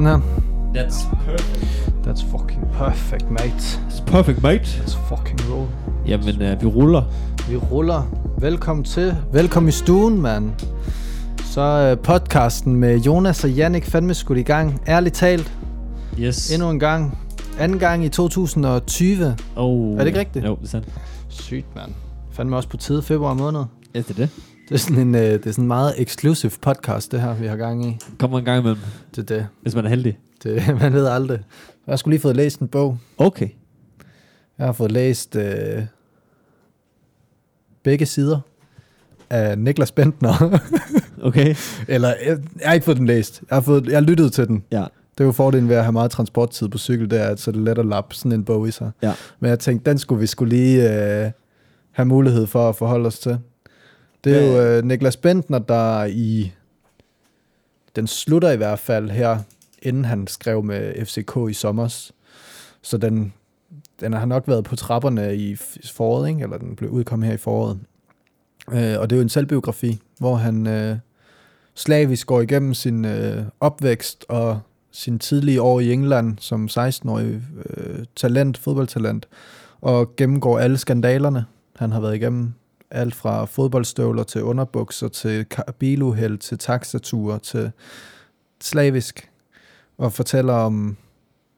[0.00, 0.28] Sådan her.
[0.74, 1.66] That's perfect.
[2.04, 3.80] That's fucking perfect, mate.
[3.88, 4.64] It's perfect, mate.
[4.64, 5.68] Let's fucking roll.
[6.06, 7.02] Jamen, øh, vi ruller.
[7.50, 8.02] Vi ruller.
[8.38, 9.16] Velkommen til.
[9.32, 10.50] Velkommen i stuen, mand.
[11.44, 14.82] Så øh, podcasten med Jonas og Jannik fandme skudt i gang.
[14.88, 15.54] Ærligt talt.
[16.18, 16.52] Yes.
[16.52, 17.18] Endnu en gang.
[17.58, 19.36] Anden gang i 2020.
[19.56, 19.92] Oh.
[19.92, 20.44] Er det ikke rigtigt?
[20.44, 20.88] Jo, det er sandt.
[21.28, 21.90] Sygt, mand.
[22.32, 23.64] Fandme også på tide februar måned.
[23.94, 24.30] Ja, det er det.
[24.70, 27.46] Det er sådan en, øh, det er sådan en meget exclusive podcast, det her, vi
[27.46, 27.98] har gang i.
[28.18, 29.46] Kommer en gang imellem, Det er det.
[29.62, 30.18] hvis man er heldig.
[30.42, 31.38] det man ved aldrig.
[31.86, 32.98] Jeg har sgu lige fået læst en bog.
[33.18, 33.48] Okay.
[34.58, 35.82] Jeg har fået læst øh,
[37.82, 38.40] begge sider
[39.30, 40.32] af Niklas Bentner.
[41.22, 41.54] Okay.
[41.88, 43.42] Eller, jeg, jeg har ikke fået den læst.
[43.50, 44.64] Jeg har, fået, jeg har lyttet til den.
[44.72, 44.84] Ja.
[45.12, 47.50] Det er jo fordelen ved at have meget transporttid på cykel, det er, at så
[47.50, 48.90] er det let at lappe sådan en bog i sig.
[49.02, 49.12] Ja.
[49.40, 50.82] Men jeg tænkte, den skulle vi skulle lige
[51.24, 51.30] øh,
[51.92, 53.38] have mulighed for at forholde os til.
[54.24, 56.52] Det er jo øh, Niklas Bentner, der i...
[57.96, 59.38] Den slutter i hvert fald her,
[59.82, 62.12] inden han skrev med FCK i sommers.
[62.82, 63.32] Så den,
[64.00, 65.56] den har nok været på trapperne i
[65.92, 66.42] foråret, ikke?
[66.42, 67.78] eller den blev udkommet her i foråret.
[68.72, 70.96] Øh, og det er jo en selvbiografi, hvor han øh,
[71.74, 74.60] slavisk går igennem sin øh, opvækst og
[74.90, 79.28] sin tidlige år i England som 16-årig øh, talent, fodboldtalent,
[79.80, 81.44] og gennemgår alle skandalerne,
[81.76, 82.54] han har været igennem.
[82.90, 85.46] Alt fra fodboldstøvler til underbukser, til
[85.78, 87.70] biluheld, til taxature, til
[88.60, 89.30] slavisk.
[89.98, 90.96] Og fortæller om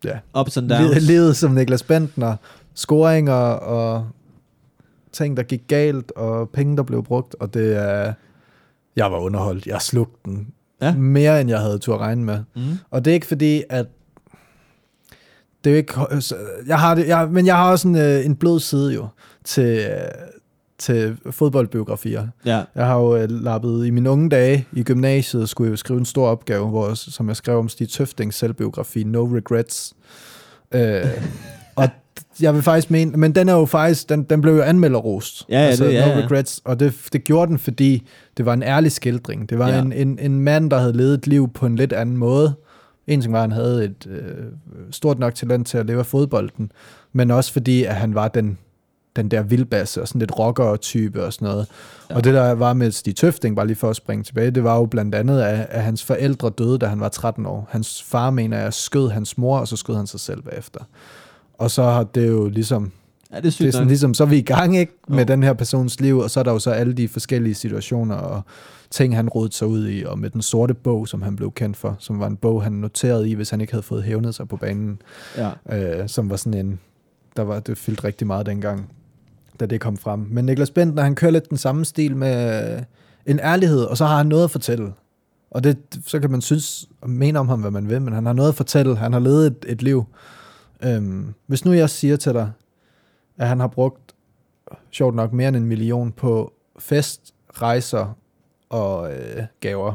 [0.04, 1.02] ja, Ups and livet, downs.
[1.02, 2.36] livet som Niklas Bentner,
[2.74, 4.06] scoringer og
[5.12, 8.12] ting, der gik galt, og penge, der blev brugt, og det er...
[8.96, 9.66] Jeg var underholdt.
[9.66, 10.46] Jeg slugte den.
[10.82, 10.94] Ja.
[10.94, 12.38] Mere, end jeg havde tur regne med.
[12.56, 12.62] Mm.
[12.90, 13.86] Og det er ikke fordi, at
[15.64, 15.94] det er jo ikke,
[16.66, 19.08] jeg har det, jeg, men jeg har også en, øh, en blød side jo
[19.44, 20.08] til, øh,
[20.82, 22.28] til fodboldbiografier.
[22.46, 22.62] Ja.
[22.74, 25.98] Jeg har jo øh, lappet i mine unge dage i gymnasiet, skulle jeg jo skrive
[25.98, 29.94] en stor opgave, hvor, som jeg skrev om Stig Tøftings selvbiografi, No Regrets.
[30.74, 31.04] Øh,
[31.76, 31.88] og
[32.40, 35.44] jeg vil faktisk mene, men den er jo faktisk, den, den blev jo anmelderrost.
[35.48, 36.24] Ja, ja, det- ja, No ja.
[36.24, 38.06] Regrets, og det, det gjorde den, fordi
[38.36, 39.48] det var en ærlig skildring.
[39.50, 39.80] Det var ja.
[39.82, 42.54] en, en, en mand, der havde levet et liv på en lidt anden måde.
[43.06, 44.44] En ting var, at han havde et øh,
[44.90, 46.72] stort nok talent til at leve af fodbolden,
[47.12, 48.58] men også fordi, at han var den,
[49.16, 51.66] den der vildbasse og sådan lidt rocker-type og sådan noget.
[52.10, 52.14] Ja.
[52.16, 54.76] Og det, der var med Stig Tøfting, bare lige for at springe tilbage, det var
[54.76, 57.68] jo blandt andet, at, at hans forældre døde, da han var 13 år.
[57.70, 60.80] Hans far, mener jeg, skød hans mor, og så skød han sig selv bagefter.
[61.58, 62.92] Og så har det jo ligesom
[63.32, 63.88] Ja, det er sygt det er sådan nok.
[63.88, 65.24] ligesom, så er vi i gang ikke med Jo.
[65.24, 68.42] den her persons liv, og så er der jo så alle de forskellige situationer og
[68.90, 71.76] ting, han rodede sig ud i, og med den sorte bog, som han blev kendt
[71.76, 74.48] for, som var en bog, han noterede i, hvis han ikke havde fået hævnet sig
[74.48, 74.98] på banen,
[75.36, 75.50] Ja.
[76.00, 76.80] øh, som var sådan en,
[77.36, 78.88] der var, det fyldte rigtig meget dengang,
[79.60, 80.26] da det kom frem.
[80.30, 82.82] Men Niklas Bentner, han kører lidt den samme stil med øh,
[83.26, 84.92] en ærlighed, og så har han noget at fortælle.
[85.50, 88.26] Og det, så kan man synes og mene om ham, hvad man vil, men han
[88.26, 88.96] har noget at fortælle.
[88.96, 90.04] Han har levet et, et liv.
[90.84, 92.52] Øhm, hvis nu jeg siger til dig,
[93.38, 94.14] at han har brugt,
[94.90, 98.16] sjovt nok, mere end en million på fest, rejser
[98.70, 99.94] og øh, gaver.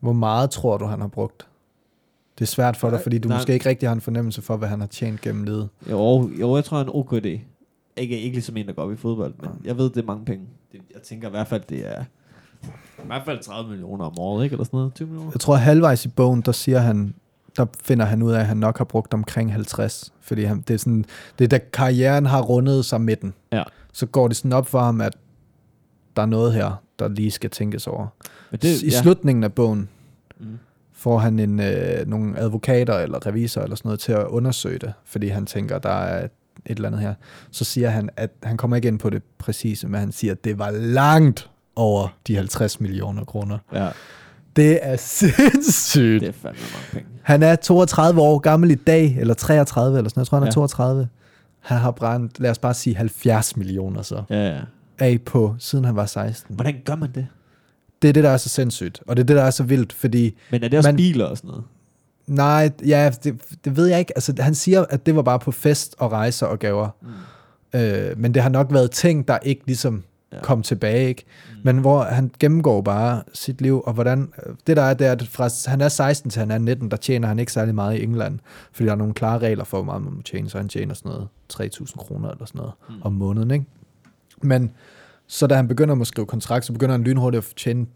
[0.00, 1.46] Hvor meget tror du, han har brugt?
[2.38, 3.38] Det er svært for dig, Nej, fordi du nej.
[3.38, 5.68] måske ikke rigtig har en fornemmelse for, hvad han har tjent gennem livet.
[5.90, 7.40] Jo, jo, jeg tror, det er en ok idé.
[7.98, 10.24] Ikke, ikke ligesom en, der går op i fodbold, men jeg ved, det er mange
[10.24, 10.46] penge.
[10.72, 12.02] Det, jeg tænker i hvert fald, det er
[12.98, 14.54] i hvert fald 30 millioner om året, ikke?
[14.54, 14.94] Eller sådan noget?
[14.94, 15.30] 20 millioner?
[15.34, 17.14] Jeg tror, halvvejs i bogen, der siger han,
[17.56, 20.12] der finder han ud af, at han nok har brugt omkring 50.
[20.20, 21.04] Fordi han, det er sådan,
[21.38, 23.34] det er da karrieren har rundet sig midten.
[23.52, 23.62] Ja.
[23.92, 25.16] Så går det sådan op for ham, at
[26.16, 28.06] der er noget her, der lige skal tænkes over.
[28.50, 29.02] Men Det, I ja.
[29.02, 29.88] slutningen af bogen
[30.40, 30.58] Mm.
[30.92, 34.92] får han en, øh, nogle advokater eller revisorer eller sådan noget til at undersøge det,
[35.04, 36.28] fordi han tænker, der er
[36.66, 37.14] et eller andet her.
[37.50, 40.44] Så siger han, at han kommer ikke ind på det præcise, men han siger, at
[40.44, 43.58] det var langt over de 50 millioner kroner.
[43.72, 43.88] Ja,
[44.56, 46.20] Det er sindssygt.
[46.20, 47.06] det er fandme mange penge.
[47.22, 50.26] Han er 32 år gammel i dag, eller 33 eller sådan noget.
[50.26, 50.50] Jeg tror, han er Ja.
[50.50, 51.08] 32.
[51.60, 54.60] Han har brændt, lad os bare sige 70 millioner så, Ja, ja.
[54.98, 56.54] af på, siden han var 16.
[56.54, 57.26] Hvordan gør man det?
[58.02, 59.92] Det er det, der er så sindssygt, og det er det, der er så vildt,
[59.92, 61.64] fordi Men er det også Man- biler og sådan noget?
[62.28, 64.12] Nej, ja, det, det ved jeg ikke.
[64.16, 66.88] Altså, han siger, at det var bare på fest og rejser og gaver.
[67.02, 67.80] Mm.
[67.80, 70.40] Øh, men det har nok været ting, der ikke ligesom Ja.
[70.42, 71.08] kom tilbage.
[71.08, 71.24] Ikke?
[71.50, 71.60] Mm.
[71.64, 74.32] Men hvor han gennemgår bare sit liv, og hvordan...
[74.66, 76.96] Det der er, det er, at fra han er 16 til han er 19, der
[76.96, 78.38] tjener han ikke særlig meget i England,
[78.72, 80.94] fordi der er nogle klare regler for, hvor meget man må tjene, så han tjener
[80.94, 82.94] sådan noget 3.000 kroner eller sådan noget mm.
[83.02, 83.50] om måneden.
[83.50, 83.64] Ikke?
[84.42, 84.70] Men
[85.26, 87.86] så da han begynder at skrive kontrakt, så begynder han lynhurtigt at tjene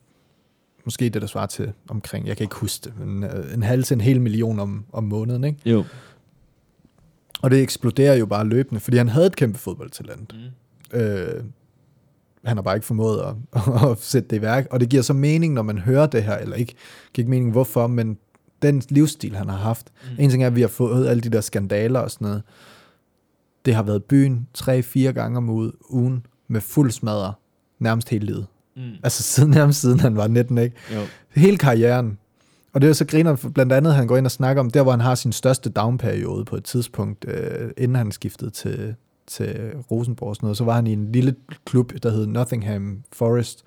[0.85, 3.85] måske det, der svarer til omkring, jeg kan ikke huske det, men øh, en halv
[3.85, 5.45] til en hel million om, om måneden.
[5.45, 5.59] Ikke?
[5.71, 5.85] Jo.
[7.43, 10.35] Og det eksploderer jo bare løbende, fordi han havde et kæmpe fodboldtalent.
[10.93, 10.99] Mm.
[10.99, 11.45] Øh,
[12.45, 14.67] han har bare ikke formået at, at sætte det i værk.
[14.71, 16.75] Og det giver så mening, når man hører det her, eller ikke,
[17.13, 18.19] giver ikke mening hvorfor, men
[18.63, 19.93] den livsstil, han har haft.
[20.03, 20.17] Mm.
[20.25, 22.43] En ting er, at vi har fået alle de der skandaler og sådan noget.
[23.65, 27.33] Det har været byen tre-fire gange om uge- ugen med fuld smadre
[27.79, 28.47] nærmest hele livet.
[28.77, 28.83] Mm.
[29.03, 30.77] Altså siden, nærmest siden han var 19, ikke?
[30.95, 31.01] Jo.
[31.35, 32.19] Hele karrieren.
[32.73, 34.83] Og det er jo så griner, blandt andet, han går ind og snakker om, der
[34.83, 38.95] hvor han har sin største downperiode på et tidspunkt, øh, inden han skiftede til,
[39.27, 41.35] til Rosenborg og sådan noget, så var han i en lille
[41.65, 43.65] klub, der hed Nottingham Forest,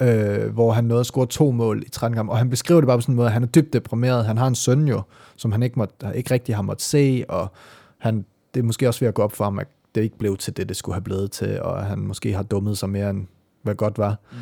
[0.00, 2.88] øh, hvor han nåede at score to mål i 13 kampe, og han beskriver det
[2.88, 5.02] bare på sådan en måde, at han er dybt deprimeret, han har en søn jo,
[5.36, 7.52] som han ikke, måtte, ikke rigtig har måttet se, og
[7.98, 10.36] han, det er måske også ved at gå op for ham, at det ikke blev
[10.36, 13.26] til det, det skulle have blevet til, og han måske har dummet sig mere, end
[13.64, 14.16] hvad godt var.
[14.32, 14.36] Mm.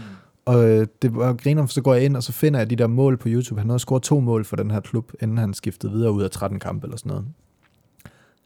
[0.44, 2.86] Og øh, det var griner, så går jeg ind, og så finder jeg de der
[2.86, 3.60] mål på YouTube.
[3.60, 6.22] Han nåede at score to mål for den her klub, inden han skiftede videre ud
[6.22, 7.24] af 13 kampe eller sådan noget.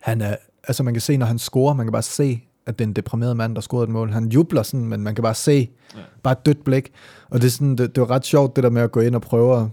[0.00, 0.36] Han er,
[0.68, 2.92] altså man kan se, når han scorer, man kan bare se, at det er en
[2.92, 4.10] deprimeret mand, der scorede et mål.
[4.10, 6.00] Han jubler sådan, men man kan bare se, Ja.
[6.22, 6.92] bare et dødt blik.
[7.30, 9.14] Og det, er sådan, det, det var ret sjovt, det der med at gå ind
[9.14, 9.66] og prøve at,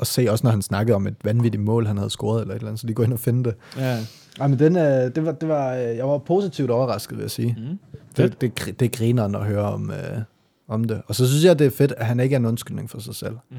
[0.00, 2.58] at se, også når han snakkede om et vanvittigt mål, han havde scoret eller et
[2.58, 3.54] eller andet, så de går ind og finder det.
[3.76, 3.98] Ja.
[4.40, 4.82] Ej, men den, øh,
[5.14, 7.56] det var, det var, øh, jeg var positivt overrasket, vil jeg sige.
[7.58, 7.78] Mm.
[8.16, 10.18] Det, det, gr- det griner at høre om, øh,
[10.68, 11.02] om det.
[11.06, 13.14] Og så synes jeg, det er fedt, at han ikke er en undskyldning for sig
[13.14, 13.36] selv.
[13.50, 13.56] Mm.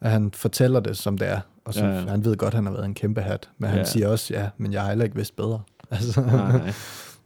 [0.00, 1.40] At han fortæller det, som det er.
[1.64, 3.48] Og så Ja, ja, han ved godt, at han har været en kæmpe hat.
[3.58, 3.84] Men han Ja.
[3.84, 5.60] siger også, ja, men jeg har heller ikke vidst bedre.
[5.90, 6.72] Altså, Nej, nej.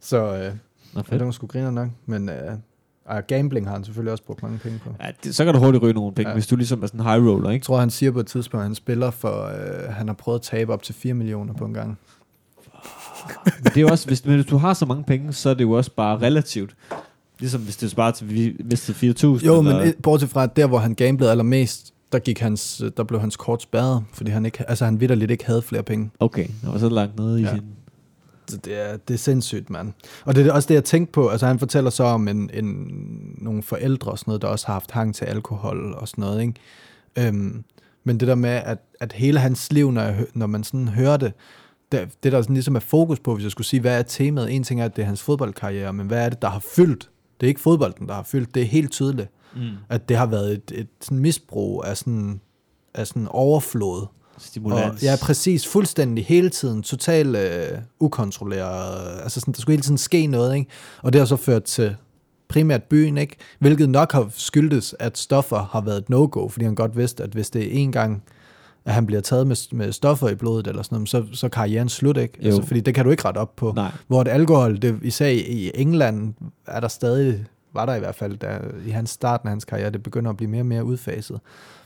[0.00, 0.52] så øh,
[0.94, 1.11] Nå, fedt.
[1.20, 1.88] det var sgu griner nok.
[2.06, 2.52] Men øh,
[3.26, 4.90] gambling har han selvfølgelig også brugt mange penge på.
[5.00, 6.34] Ja, det, så kan du hurtigt ryge nogle penge, ja.
[6.34, 7.64] Hvis du ligesom er sådan en high roller, Jeg ikke?
[7.64, 10.43] tror, han siger på et tidspunkt, at han spiller for, øh, han har prøvet at
[10.43, 11.99] tabe op til 4 millioner på en gang.
[13.44, 15.55] Men det er jo også, hvis, men hvis du har så mange penge, så er
[15.55, 16.76] det jo også bare relativt.
[17.41, 19.47] Ligesom hvis det sparer til vi mistede 4.000.
[19.47, 22.81] Jo, men eller, et- bortset fra, at der, hvor han gamblede allermest, der, gik hans,
[22.81, 25.83] øh, der blev hans kort spærret, fordi han, ikke, altså, han vidderligt ikke havde flere
[25.83, 26.11] penge.
[26.21, 27.55] Okay, der var så langt nede i Ja.
[27.55, 27.62] sin...
[28.49, 29.93] Så det er, det er sindssygt, mand.
[30.25, 31.29] Og det er også det, jeg tænkte på.
[31.29, 32.91] Altså, han fortæller så om en, en,
[33.38, 36.41] nogle forældre og sådan noget, der også har haft hang til alkohol og sådan noget,
[36.43, 36.55] ikke?
[37.19, 37.65] Øhm,
[38.05, 41.17] men det der med, at, at hele hans liv, når, jeg, når man sådan hører
[41.17, 41.33] det,
[41.93, 44.55] det, det der sådan ligesom er fokus på, hvis jeg skulle sige, hvad er temaet?
[44.55, 47.11] En ting er, at det er hans fodboldkarriere, men hvad er det, der har fyldt?
[47.41, 48.55] Det er ikke fodbolden, der har fyldt.
[48.55, 49.62] Det er helt tydeligt, Mm.
[49.88, 52.41] at det har været et, et sådan misbrug af sådan,
[52.94, 54.06] af sådan overflod.
[54.38, 54.94] Stimulans.
[54.94, 55.67] Og, ja, præcis.
[55.67, 56.83] Fuldstændig hele tiden.
[56.83, 59.21] Totalt øh, ukontrolleret.
[59.23, 60.71] Altså sådan, der skulle hele tiden ske noget, ikke?
[61.03, 61.97] Og det har så ført til
[62.49, 63.37] primært byen, ikke?
[63.59, 67.31] Hvilket nok har skyldtes, at stoffer har været et no-go, fordi han godt vidste, at
[67.31, 68.23] hvis det en gang,
[68.87, 71.50] at han bliver taget med, med stoffer i blodet eller sådan noget, så, så er
[71.50, 72.38] karrieren slut, ikke?
[72.43, 72.47] Jo.
[72.47, 73.73] Altså, fordi det kan du ikke rette op på.
[73.77, 73.91] Nej.
[74.06, 76.35] Hvor et alkohol, det, især i- England,
[76.67, 77.44] er der stadig,
[77.75, 80.37] var der i hvert fald, der, i hans starten af hans karriere, det begynder at
[80.37, 81.41] blive mere og mere udfaset.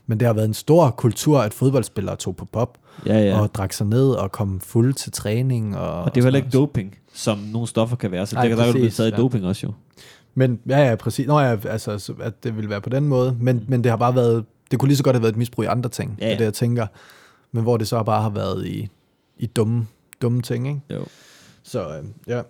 [0.06, 3.40] Men det har været en stor kultur, at fodboldspillere tog på pop, Ja, ja.
[3.40, 5.76] og drak sig ned og kom fuld til træning.
[5.76, 8.26] Og, Og det er jo heller ikke doping, som nogle stoffer kan være.
[8.26, 9.16] Så der, der kan du blive præcis, taget i ja.
[9.22, 9.72] doping også jo.
[10.34, 11.26] Men ja, ja, præcis.
[11.26, 13.36] Nå ja, altså, så at det ville være på den måde.
[13.40, 15.64] Men, men det har bare været, det kunne lige så godt have været et misbrug
[15.64, 16.86] i andre ting, Ja, det jeg tænker.
[17.52, 18.88] Men hvor det så bare har været i,
[19.38, 19.86] i dumme,
[20.22, 20.80] dumme ting, ikke?
[20.90, 21.06] Jo.
[21.62, 22.42] Så øh, ja.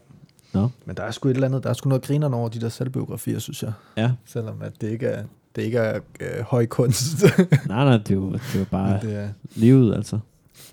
[0.52, 0.68] Nå.
[0.84, 2.68] Men der er sgu et eller andet, der er sgu noget grinerne over de der
[2.68, 3.72] selvbiografier, synes jeg.
[3.96, 4.10] Ja.
[4.26, 5.24] Selvom at det ikke er,
[5.56, 7.22] det ikke er øh, høj kunst.
[7.66, 10.18] Nej, nej, det er jo, det er jo bare Men det er, livet, altså.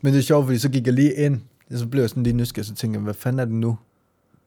[0.02, 1.42] Men det er sjovt, fordi så gik jeg lige ind,
[1.72, 3.78] og så blev jeg sådan lige nysgerrig, så tænkte jeg, hvad fanden er det nu?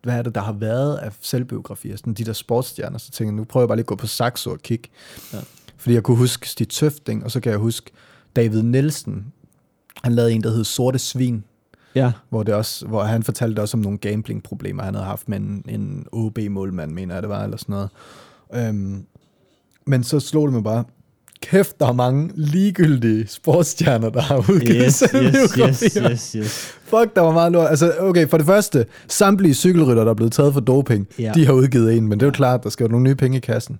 [0.02, 1.96] Hvad er det, der har været af selvbiografier?
[1.96, 4.06] Sådan de der sportsstjerner, så tænkte jeg, nu prøver jeg bare lige at gå på
[4.06, 4.88] Saxo og kigge.
[5.32, 5.38] Ja.
[5.80, 7.90] Fordi jeg kunne huske Stig Tøfting, og så kan jeg huske
[8.36, 9.24] David Nielsen.
[10.04, 11.44] Han lavede en, der hed Sorte Svin,
[11.94, 12.12] Ja.
[12.28, 15.64] hvor, det også, hvor han fortalte også om nogle gambling-problemer, han havde haft med en,
[15.68, 17.88] en OB-målmand, mener jeg det var, eller sådan noget.
[18.54, 19.04] Øhm,
[19.86, 20.84] men så slog det mig bare,
[21.42, 26.74] kæft, der er mange ligegyldige sportsstjerner, der har udgivet Yes, yes, yes, yes, yes.
[26.84, 27.70] Fuck, der var meget lort.
[27.70, 31.32] Altså, okay, for det første, samtlige cykelrytter, der er blevet taget for doping, ja.
[31.34, 33.36] de har udgivet en, men det er jo klart, der skal jo nogle nye penge
[33.36, 33.78] i kassen.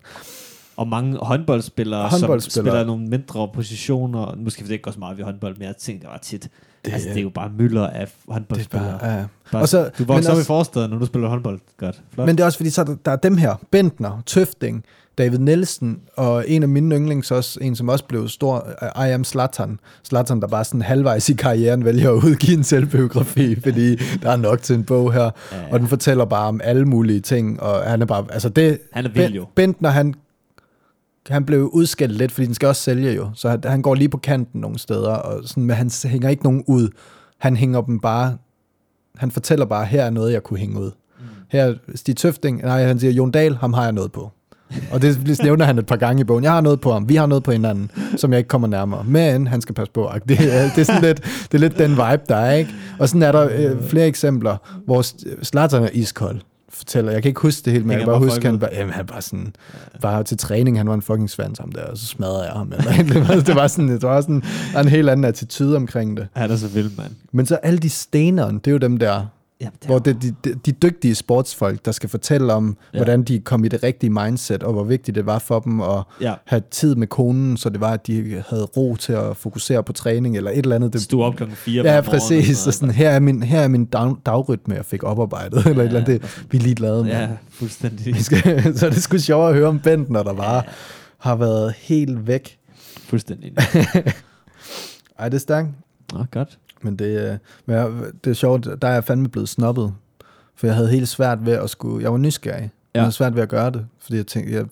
[0.77, 2.73] Og mange håndboldspillere, som Håndboldspillere.
[2.73, 4.35] spiller nogle mindre positioner.
[4.39, 6.49] Nu skal vi ikke gå så meget ved håndbold, men jeg tænkte, det var tit.
[6.85, 8.99] Det, altså, det er jo bare mylder af er håndboldspillere.
[9.01, 9.25] bare, ja.
[9.53, 11.61] Bare, Og så- du vokser op i forstaden, når du spiller håndbold.
[11.79, 12.03] Godt.
[12.15, 12.27] Flot.
[12.27, 14.85] Men det er også fordi, så er der, der er dem her, Bentner, Tøfting,
[15.19, 19.11] David Nielsen, og en af mine yndlings også, en som også blev stor, uh, I
[19.11, 19.79] am Zlatan.
[20.09, 24.37] Zlatan, der bare sådan halvvejs i karrieren vælger at udgive en selvbiografi, fordi der er
[24.37, 25.31] nok til en bog her, ja.
[25.53, 25.73] ja.
[25.73, 29.05] og den fortæller bare om alle mulige ting, og han er bare, altså det, Han
[29.05, 29.47] er vild jo.
[29.55, 30.15] Bentner, han,
[31.29, 34.09] han blev udskældt lidt, fordi den skal også sælge jo, så han, han går lige
[34.09, 36.89] på kanten nogle steder, og sådan, men han hænger ikke nogen ud.
[37.39, 38.37] Han hænger dem bare,
[39.17, 40.91] han fortæller bare, her er noget, jeg kunne hænge ud.
[41.19, 41.25] Mm.
[41.49, 44.33] Her, Stig Tøfting, nej, han siger, Jon Dahl, ham har jeg noget på.
[44.93, 46.45] Og det nævner han et par gange i bogen.
[46.45, 49.05] Jeg har noget på ham, vi har noget på hinanden, som jeg ikke kommer nærmere.
[49.05, 50.11] Men han skal passe på.
[50.29, 51.23] Det er, det er, sådan lidt,
[51.53, 52.71] det er lidt den vibe, der er, ikke?
[52.99, 55.03] Og sådan er der øh, flere eksempler, hvor
[55.45, 56.41] Zlatan er iskold.
[56.71, 58.71] Fortæller, jeg kan ikke huske det helt, men jeg kan bare huske, folk han bare,
[58.73, 59.55] jamen, han bare sådan,
[60.03, 62.73] bare til træning, han var en fucking svans ham der, og så smadrede jeg ham.
[62.79, 66.17] Eller, det, var, det var sådan, det var sådan, der en helt anden attitude omkring
[66.17, 66.29] det.
[66.33, 67.13] Han er så vild, mand.
[67.33, 69.27] Men så alle de stenerne, det er jo dem der,
[69.61, 72.99] Jamen, det hvor det er de, de, de dygtige sportsfolk, der skal fortælle om, Ja.
[72.99, 73.05] ja.
[73.05, 76.03] hvordan de kom i det rigtige mindset, og hvor vigtigt det var for dem at
[76.21, 79.83] Ja, have tid med konen, så det var, at de havde ro til at fokusere
[79.83, 80.93] på træning, eller et eller andet.
[80.93, 82.59] Det, stod op klokken 4 Ja, hver morgen præcis.
[82.59, 85.67] Så sådan, her er min, her er min dag, dagrytme, jeg fik oparbejdet.
[85.67, 86.23] eller et eller andet.
[86.23, 87.11] Det, vi er ligeglade med.
[87.13, 88.25] Ja, fuldstændig.
[88.79, 90.63] Så det sgu sjovt at høre om Bent, når der bare
[91.19, 92.59] har været helt væk.
[92.99, 93.53] Fuldstændig.
[95.19, 95.69] Ej, det er stærkt.
[96.13, 96.59] Nå, godt.
[96.83, 97.91] Men det, øh, men jeg-
[98.25, 99.93] det er sjovt, der er jeg fandme blevet snobbet.
[100.57, 102.03] For jeg havde helt svært ved at skulle...
[102.03, 102.63] Jeg var nysgerrig.
[102.63, 102.69] Ja.
[102.95, 104.67] Jeg havde svært ved at gøre det, fordi jeg tænkte, jeg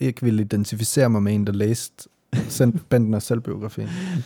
[0.00, 2.08] ikke ville identificere mig med en, der læste
[2.48, 3.82] sendt Bentners selvbiografi.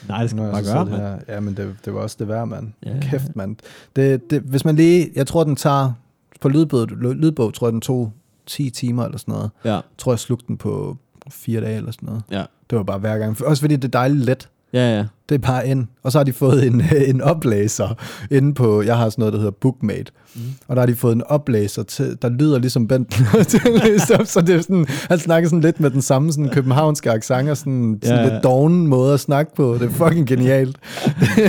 [0.09, 1.21] Nej, det skal man bare gøre, mand.
[1.29, 2.73] Ja, men det, det var også det værd, mand.
[2.87, 2.95] Ja.
[3.03, 3.57] Kæft, mand.
[3.97, 5.11] Det, det, hvis man lige...
[5.15, 5.93] Jeg tror, den tager...
[6.41, 8.13] På lydbog, lydbog tror jeg, den tog
[8.47, 9.51] 10 timer eller sådan noget.
[9.65, 10.97] Ja, Jeg tror, jeg slugte den på
[11.31, 12.23] fire dage eller sådan noget.
[12.31, 12.45] ja.
[12.71, 13.45] Det var bare hver gang.
[13.45, 14.49] Også fordi det er dejligt let.
[14.75, 15.05] Ja, ja.
[15.29, 15.87] Det er bare ind.
[16.03, 16.83] Og så har de fået en,
[17.15, 17.95] en oplæser
[18.31, 20.13] inde på, jeg har sådan noget, der hedder Bookmate.
[20.35, 20.41] Mm.
[20.69, 23.11] Og der har de fået en oplæser, til, der lyder ligesom Bent
[23.49, 24.27] til at læse op.
[24.27, 27.57] Så det er sådan, han snakker sådan lidt med den samme sådan københavnske accent og
[27.57, 28.33] sådan, sådan Ja, ja.
[28.35, 29.75] lidt doven måde at snakke på.
[29.75, 30.77] Det er fucking genialt.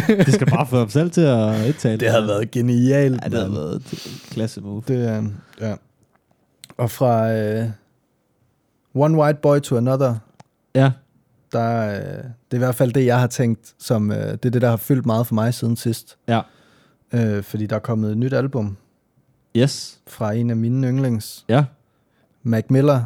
[0.07, 3.19] Det skal bare få ham selv til at indtale Det havde været genialt.
[3.23, 3.53] Ja, det mand.
[3.53, 4.83] været et klasse move.
[4.87, 5.23] Det er,
[5.61, 5.73] ja.
[6.77, 7.65] Og fra uh,
[9.03, 10.15] One White Boy to Another,
[10.75, 10.91] Ja,
[11.59, 14.49] der, uh, det er i hvert fald det, jeg har tænkt, som uh, det er
[14.49, 16.17] det, der har fyldt meget for mig siden sidst.
[16.27, 16.41] ja.
[17.13, 18.77] Uh, fordi der er kommet et nyt album
[19.57, 19.99] Yes.
[20.07, 21.65] fra en af mine yndlings, Ja.
[22.43, 23.03] Mac Miller,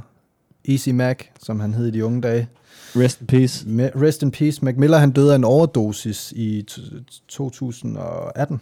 [0.67, 2.47] Easy Mac, som han hed i de unge dage.
[2.95, 3.65] Rest in peace.
[3.67, 4.65] Me- Rest in peace.
[4.65, 8.61] Mac Miller, han døde af en overdosis i t- 2018.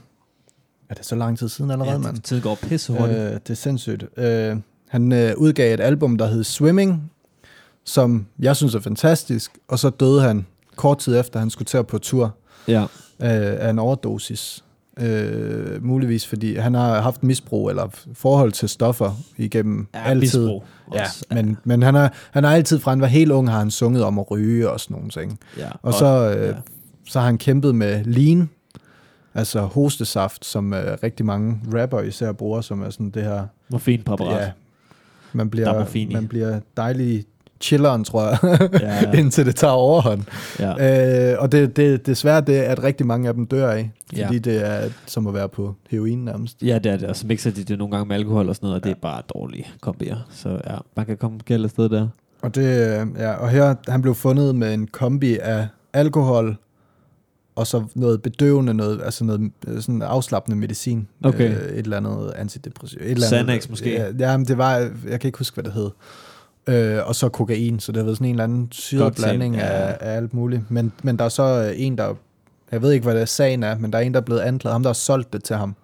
[0.90, 2.18] Er det så lang tid siden allerede, Ja, mand?
[2.22, 3.20] tiden går pisse hurtigt.
[3.20, 4.06] Øh, det er sindssygt.
[4.18, 7.12] Øh, han øh, udgav et album, der hed Swimming,
[7.88, 11.84] som jeg synes er fantastisk, og så døde han kort tid efter, han skulle til
[11.84, 12.36] på tur
[12.68, 12.82] ja.
[12.82, 12.88] øh,
[13.20, 14.64] af en overdosis.
[15.00, 20.50] Øh, muligvis fordi han har haft misbrug eller forhold til stoffer igennem ja altid.
[20.94, 23.72] Ja, men, men han, har, han har altid, fra han var helt ung, har han
[23.72, 25.40] sunget om at ryge og sådan nogle ting.
[25.58, 25.70] ja.
[25.82, 26.54] Og så, øh, ja.
[27.08, 28.50] så har han kæmpet med lean,
[29.34, 34.42] altså hostesaft, som øh, rigtig mange rapper især bruger, som er sådan det her Morfinpræparat.
[34.42, 34.52] Ja,
[35.34, 37.26] man er bliver, man bliver dejlig
[37.62, 38.38] chilleren, tror jeg,
[38.82, 39.02] Ja, ja.
[39.14, 39.20] ja.
[39.20, 40.22] indtil det tager overhånd.
[40.60, 40.84] ja.
[40.86, 41.32] Ja.
[41.34, 44.26] Øh, og det, det, desværre det er, at rigtig mange af dem dør af, Ja.
[44.28, 46.64] fordi det er som at være på heroin nærmest.
[46.64, 47.08] Ja, det er det.
[47.10, 49.00] Og så mixer de det nogle gange med alkohol og sådan noget, og det er
[49.02, 50.18] bare dårlige kombier.
[50.32, 52.08] Så ja, man kan komme galt afsted der.
[52.42, 52.62] Og, det,
[53.02, 56.58] øh, ja, og her han blev fundet med en kombi af alkohol,
[57.56, 61.08] og så noget bedøvende, noget, altså noget øh, sådan afslappende medicin.
[61.24, 61.50] Okay.
[61.50, 63.00] Øh, et eller andet antidepressiv.
[63.02, 63.92] Et eller Xanax andet, måske?
[63.94, 64.74] Ja, ja, men det var,
[65.10, 65.90] jeg kan ikke huske, hvad det hed.
[66.68, 69.62] Øh, og så kokain, så det har været sådan en eller anden syret blanding ja.
[69.62, 70.72] af, af alt muligt.
[70.72, 72.14] Men, men der er så øh, en, der,
[72.72, 74.42] jeg ved ikke, hvad det er, sagen er, men der er en, der er blevet
[74.42, 75.76] anklaget, ham der har solgt det til ham.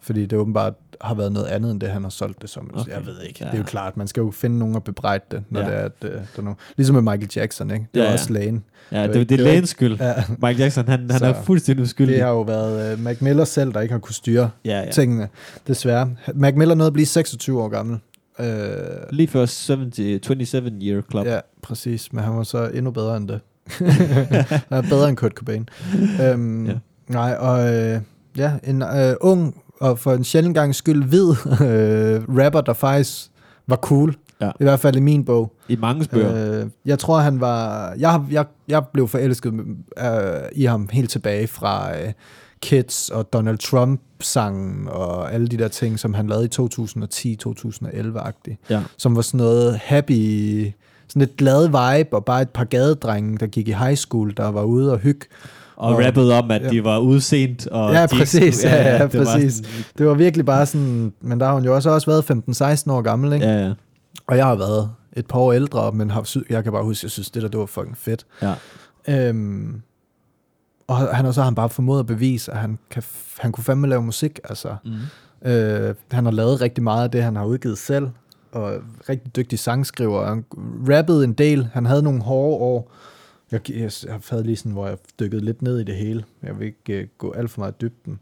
[0.00, 2.70] Fordi det åbenbart har været noget andet, end det han har solgt det som.
[2.74, 2.90] Okay.
[2.92, 3.38] Jeg ved ikke.
[3.40, 3.46] Ja.
[3.46, 5.66] Det er jo klart, man skal jo finde nogen at bebrejde det, når Ja.
[5.66, 6.56] det er, at øh, der er nogen.
[6.76, 7.86] Ligesom med Michael Jackson, ikke?
[7.94, 8.12] Det Ja, var ja.
[8.12, 8.64] også lægen.
[8.92, 9.96] Ja, Det det, det, det er lægens skyld.
[10.00, 10.14] Ja.
[10.28, 12.14] Michael Jackson, han, han Så- er fuldstændig uskyldig.
[12.14, 14.80] Det har jo været uh, Mac Miller selv, der ikke har kunne styre ja.
[14.80, 14.90] ja.
[14.90, 15.28] tingene,
[15.66, 16.10] desværre.
[16.34, 17.98] Mac Miller nåede at blive 26 år gammel.
[18.38, 18.46] Uh,
[19.10, 21.26] Lige før 70, 27 year club.
[21.26, 23.40] ja, præcis, men han var så endnu bedre end det.
[24.50, 25.68] han er bedre end Kurt Cobain.
[26.34, 26.72] Um, Ja.
[27.08, 28.00] Nej, og øh,
[28.36, 33.30] ja, en øh, ung og for en sjældent gang skyld hvid øh, rapper, der faktisk
[33.66, 34.14] var cool.
[34.40, 34.50] Ja.
[34.60, 35.52] I hvert fald i min bog.
[35.68, 36.60] I mange bøger.
[36.62, 37.92] Øh, jeg tror, han var...
[37.98, 39.52] Jeg, jeg, jeg blev forelsket
[39.98, 40.06] øh,
[40.52, 42.12] i ham helt tilbage fra øh,
[42.62, 48.56] Kids og Donald Trump-sangen og alle de der ting, som han lavede i 2010-2011-agtigt.
[48.70, 48.82] Ja.
[48.98, 50.66] Som var sådan noget happy...
[51.08, 54.48] Sådan et glad vibe, og bare et par gadedrenge, der gik i high school, der
[54.48, 55.26] var ude og hygge.
[55.76, 56.68] Og og- rappede om, at ja.
[56.68, 57.66] de var udsent.
[57.66, 58.54] Og Ja, de præcis.
[58.54, 59.54] skulle- Ja, ja, det var præcis.
[59.54, 61.12] sådan- Det var virkelig bare sådan...
[61.20, 62.24] Men der har hun jo også, også været
[62.86, 63.46] 15-16 år gammel, ikke?
[63.46, 63.72] Ja, ja.
[64.26, 67.02] Og jeg har været et par år ældre, men har, jeg kan bare huske, at
[67.04, 68.26] jeg synes, det der, det var fucking fedt.
[68.42, 68.54] ja.
[69.08, 69.82] Øhm,
[70.86, 73.02] og han har så har han bare formået at bevise, at han, kan,
[73.38, 74.40] han kunne fandme lave musik.
[74.44, 75.50] Altså, Mm.
[75.50, 78.08] øh, han har lavet rigtig meget af det, han har udgivet selv,
[78.52, 78.72] og
[79.08, 80.26] rigtig dygtig sangskriver.
[80.26, 80.44] Han
[80.88, 81.68] rappede en del.
[81.72, 82.92] Han havde nogle hårde år.
[83.52, 86.24] Jeg, jeg, jeg havde lige sådan, hvor jeg dykkede lidt ned i det hele.
[86.42, 88.18] Jeg vil ikke uh, gå alt for meget i dybden.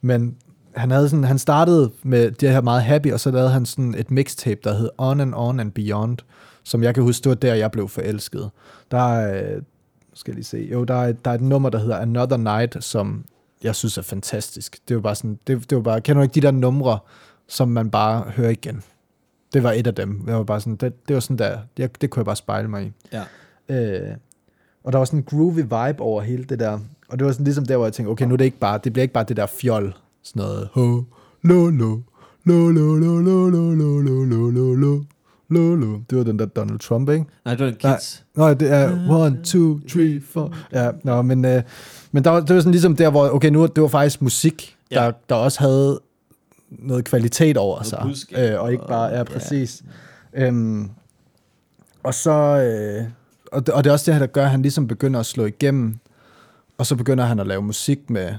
[0.00, 0.36] Men
[0.76, 3.94] han, havde sådan, han startede med det her meget happy, og så lavede han sådan
[3.98, 6.18] et mixtape, der hed On and On and Beyond,
[6.64, 8.50] som jeg kan huske, det var der, jeg blev forelsket.
[8.90, 9.62] Der er, øh,
[10.16, 12.84] skal jeg lige se, jo, der er, der er et nummer, der hedder Another Night,
[12.84, 13.24] som
[13.62, 14.78] jeg synes er fantastisk.
[14.88, 16.98] Det var bare sådan, det, det var bare, kender du ikke de der numre,
[17.46, 18.82] som man bare hører igen.
[19.52, 20.24] Det var et af dem.
[20.26, 22.68] Jeg var bare sådan, det, det var sådan der, det, det kunne jeg bare spejle
[22.68, 22.92] mig i.
[23.12, 23.24] Ja.
[23.68, 24.16] Øh,
[24.84, 26.78] og der var sådan en groovy vibe over hele det der.
[27.08, 28.80] Og det var sådan ligesom der, hvor jeg tænkte, okay, nu er det ikke bare,
[28.84, 29.94] det bliver ikke bare det der fjol.
[30.22, 31.02] Sådan noget, ho,
[31.42, 32.00] lo, lo,
[32.44, 35.04] lo, lo, lo, lo, lo, lo, lo, lo,
[35.48, 35.98] lo.
[36.10, 37.24] Det var den der Donald Trump, ikke?
[37.44, 38.24] Nej, det var kids.
[38.34, 40.54] Nå, det er one, two, three, four.
[40.72, 41.62] Ja, nå, men, øh,
[42.12, 44.76] men der var, det var sådan ligesom der, hvor, okay, nu det var faktisk musik,
[44.90, 45.10] der, Ja.
[45.28, 46.00] der også havde
[46.70, 48.00] noget kvalitet over Noget sig.
[48.02, 49.82] budskab Øh, og ikke bare, ja, præcis.
[50.34, 50.90] Øhm,
[52.02, 53.04] og så, øh,
[53.52, 55.26] og, det, og det er også det her, der gør, at han ligesom begynder at
[55.26, 55.96] slå igennem,
[56.78, 58.34] og så begynder han at lave musik med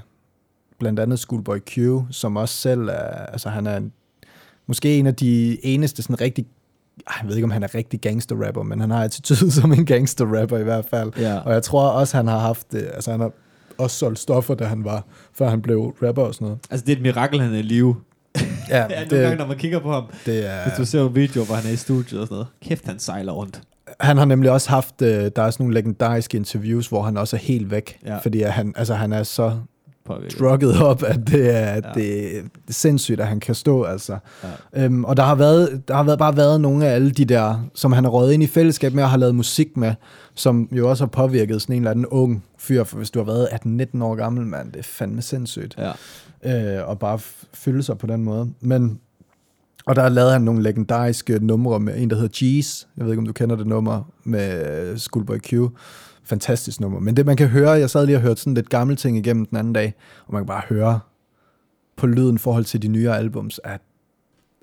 [0.78, 1.78] blandt andet Schoolboy Q,
[2.10, 3.92] som også selv er, altså han er en,
[4.66, 6.46] måske en af de eneste sådan rigtig,
[7.20, 10.56] jeg ved ikke, om han er rigtig gangster-rapper, men han har attitude som en gangster-rapper
[10.58, 11.12] i hvert fald.
[11.18, 11.38] Ja.
[11.38, 13.30] Og jeg tror også, han har haft, øh, altså han har
[13.78, 16.58] også solgt stoffer, da han var, før han blev rapper og sådan noget.
[16.70, 17.96] Altså, det er et mirakel, han er i live.
[18.70, 21.06] Ja, Ja, nogle gange, det, når man kigger på ham, det er, hvis du ser
[21.06, 22.46] en video, hvor han er i studiet og sådan noget.
[22.64, 23.60] Kæft, han sejler rundt.
[24.00, 27.36] han har nemlig også haft, øh, der er sådan nogle legendariske interviews, hvor han også
[27.36, 28.18] er helt væk, Ja.
[28.18, 29.52] fordi han, altså, han er så
[30.08, 30.38] Påvirket.
[30.38, 31.80] drugget op, at det er, Ja.
[31.94, 34.18] det er sindssygt, at han kan stå, altså.
[34.74, 34.84] Ja.
[34.84, 37.68] Øhm, og der har, været, der har været, bare været nogle af alle de der,
[37.74, 39.94] som han har røget ind i fællesskab med og har lavet musik med,
[40.34, 43.26] som jo også har påvirket sådan en eller anden ung fyr, for hvis du har
[43.26, 43.46] været
[43.96, 45.76] 18-19 år gammel, mand, det er fandme sindssygt.
[45.78, 46.78] Ja.
[46.78, 47.18] Øh, og bare
[47.54, 48.50] fylde sig på den måde.
[48.60, 49.00] Men,
[49.86, 52.86] og der lavede han nogle legendariske numre med en, der hedder G's.
[52.96, 55.52] Jeg ved ikke, om du kender det nummer med Schoolboy Q.
[56.28, 57.00] Fantastisk nummer.
[57.00, 59.46] Men det, man kan høre, jeg sad lige og hørte sådan lidt gamle ting igennem
[59.46, 59.94] den anden dag,
[60.26, 61.00] og man kan bare høre
[61.96, 63.80] på lyden i forhold til de nyere albums, at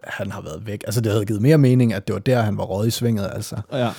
[0.03, 0.83] han har været væk.
[0.85, 3.29] Altså, det havde givet mere mening, at det var der, han var råd i svinget,
[3.33, 3.55] altså.
[3.73, 3.89] Ja.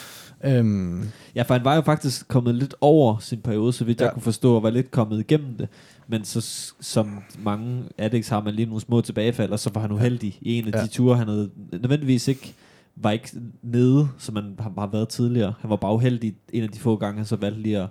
[0.44, 4.04] Øhm, Ja, for han var jo faktisk kommet lidt over sin periode, så vidt ja.
[4.04, 5.68] Jeg kunne forstå, og var lidt kommet igennem det.
[6.08, 9.92] Men så som mange addicts har man lige nogle små tilbagefald, og så var han
[9.92, 10.78] uheldig i en af.
[10.78, 10.82] Ja.
[10.82, 12.54] de ture, han havde nødvendigvis ikke
[12.96, 13.30] var ikke
[13.62, 15.54] nede, som man har, har været tidligere.
[15.60, 17.88] Han var bare uheldig en af de få gange, han så valgte lige at,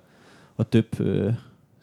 [0.59, 1.33] at døbe øh,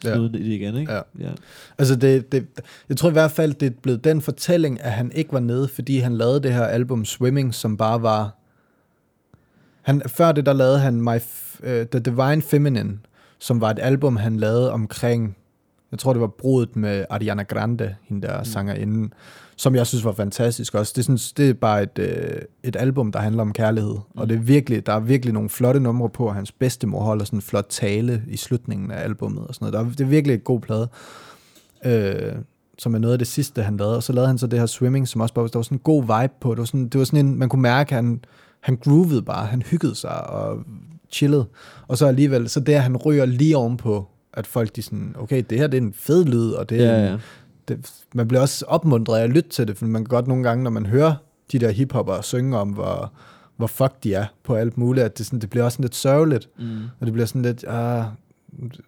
[0.05, 0.19] Ja.
[0.19, 0.93] i det igen, ikke?
[0.93, 1.01] Ja.
[1.19, 1.31] ja.
[1.77, 2.47] Altså, det, det,
[2.89, 5.67] jeg tror i hvert fald, det er blevet den fortælling, at han ikke var nede,
[5.67, 8.35] fordi han lavede det her album Swimming, som bare var...
[9.81, 12.99] Han, før det, der lavede han My, uh, The Divine Feminine,
[13.39, 15.37] som var et album, han lavede omkring...
[15.91, 18.45] Jeg tror, det var brudet med Ariana Grande, hende der mm.
[18.45, 19.13] sangerinden,
[19.57, 20.93] som jeg synes var fantastisk også.
[20.95, 24.21] Det, synes, det er bare et, øh, et album, der handler om kærlighed, mm.
[24.21, 27.25] og det er virkelig, der er virkelig nogle flotte numre på, og hans bedstemor holder
[27.25, 29.73] sådan en flot tale i slutningen af albummet og sådan noget.
[29.73, 30.89] Der er, det er virkelig et god plade
[31.85, 32.33] øh,
[32.77, 33.95] som er noget af det sidste, han lavede.
[33.95, 35.81] Og så lavede han så det her swimming, som også bare, der var sådan en
[35.83, 36.51] god vibe på.
[36.51, 38.23] Det var sådan, det var sådan en, man kunne mærke, at han,
[38.59, 40.57] han groovede bare, han hyggede sig og
[41.11, 41.45] chillede.
[41.87, 45.43] Og så alligevel, så det, at han ryger lige ovenpå, at folk de sådan, okay,
[45.49, 47.17] det her det er en fed lyd, og det er Ja, en, ja.
[47.67, 50.43] Det, man bliver også opmuntret af at lytte til det, for man kan godt nogle
[50.43, 51.15] gange, når man hører
[51.51, 53.11] de der hiphopper synge om, hvor,
[53.57, 55.95] hvor fuck de er på alt muligt, at det, sådan, det bliver også sådan lidt
[55.95, 56.83] sørgeligt, Mm.
[56.99, 58.05] og det bliver sådan lidt, ah,
[58.61, 58.81] det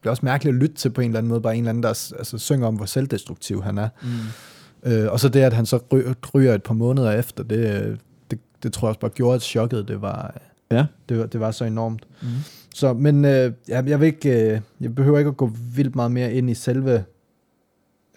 [0.00, 1.82] bliver også mærkeligt at lytte til på en eller anden måde, bare en eller anden,
[1.82, 3.88] der altså, synger om, hvor selvdestruktiv han er.
[4.02, 4.92] Mm.
[4.92, 7.98] Øh, og så det, at han så ry- ryger et par måneder efter, det,
[8.30, 10.86] det, det tror jeg også bare gjorde, at chokket, det var, Ja.
[11.08, 12.04] det var, det var så enormt.
[12.22, 12.28] Mm.
[12.74, 16.10] Så, men øh, jeg, jeg, vil ikke, øh, jeg behøver ikke at gå vildt meget
[16.12, 17.04] mere ind i selve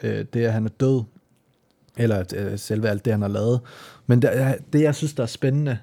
[0.04, 1.04] øh, det, at han er død,
[1.98, 3.60] eller øh, selve alt det, han har lavet.
[4.08, 5.78] Men det, det, jeg synes, der er spændende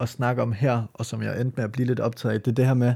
[0.00, 2.50] at snakke om her, og som jeg endte med at blive lidt optaget af, det
[2.50, 2.94] er det her med,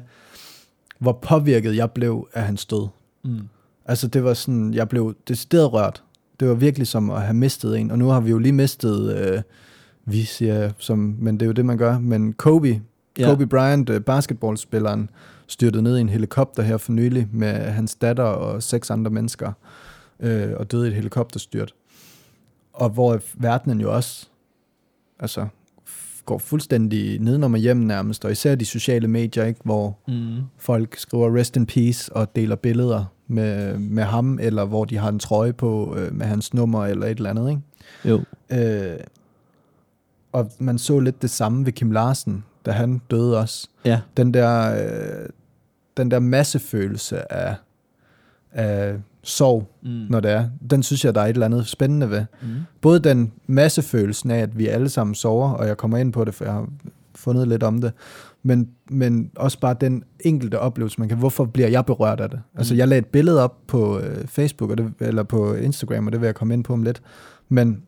[0.99, 2.89] hvor påvirket jeg blev af hans død.
[3.25, 3.49] Mm.
[3.85, 6.03] Altså, det var sådan, jeg blev decideret rørt.
[6.41, 9.17] Det var virkelig som at have mistet en, og nu har vi jo lige mistet,
[9.17, 9.43] øh,
[10.05, 12.81] vi siger, som, men det er jo det, man gør, men Kobe,
[13.19, 13.27] ja.
[13.27, 15.11] Kobe Bryant, øh, basketballspilleren,
[15.47, 19.53] styrtede ned i en helikopter her for nylig med hans datter og seks andre mennesker,
[20.21, 21.75] øh, og døde i et helikopterstyrt.
[22.73, 24.27] Og hvor verdenen jo også,
[25.21, 25.47] altså,
[26.25, 30.37] går fuldstændig nedenom og hjem nærmest, og især de sociale medier, ikke, hvor Mm.
[30.57, 35.09] folk skriver rest in peace og deler billeder med, med ham, eller hvor de har
[35.09, 37.51] en trøje på øh, med hans nummer eller et eller andet.
[37.51, 37.63] Ikke?
[38.05, 38.23] Jo.
[38.51, 38.99] Øh,
[40.33, 43.69] og man så lidt det samme ved Kim Larsen, da han døde også.
[43.85, 44.01] Ja.
[44.17, 44.75] Den der,
[45.23, 45.29] øh,
[45.97, 47.55] den der massefølelse af,
[48.53, 48.97] af
[49.29, 49.89] sorg, Mm.
[49.89, 52.25] når det er, den synes jeg, der er et eller andet spændende ved.
[52.43, 52.49] Mm.
[52.81, 56.35] Både den massefølelsen af, at vi alle sammen sover, og jeg kommer ind på det,
[56.35, 56.69] for jeg har
[57.15, 57.93] fundet lidt om det,
[58.43, 62.41] men, men også bare den enkelte oplevelse, man kan, hvorfor bliver jeg berørt af det?
[62.55, 62.79] Altså, Mm.
[62.79, 66.21] jeg lagde et billede op på øh, Facebook, og det, eller på Instagram, og det
[66.21, 67.03] vil jeg komme ind på om lidt,
[67.49, 67.83] men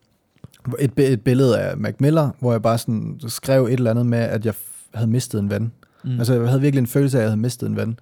[0.79, 4.19] et, et billede af Mac Miller, hvor jeg bare sådan skrev et eller andet med,
[4.19, 4.53] at jeg
[4.93, 5.71] havde mistet en ven.
[6.03, 6.17] Mm.
[6.19, 7.99] Altså, jeg havde virkelig en følelse af, at jeg havde mistet en ven.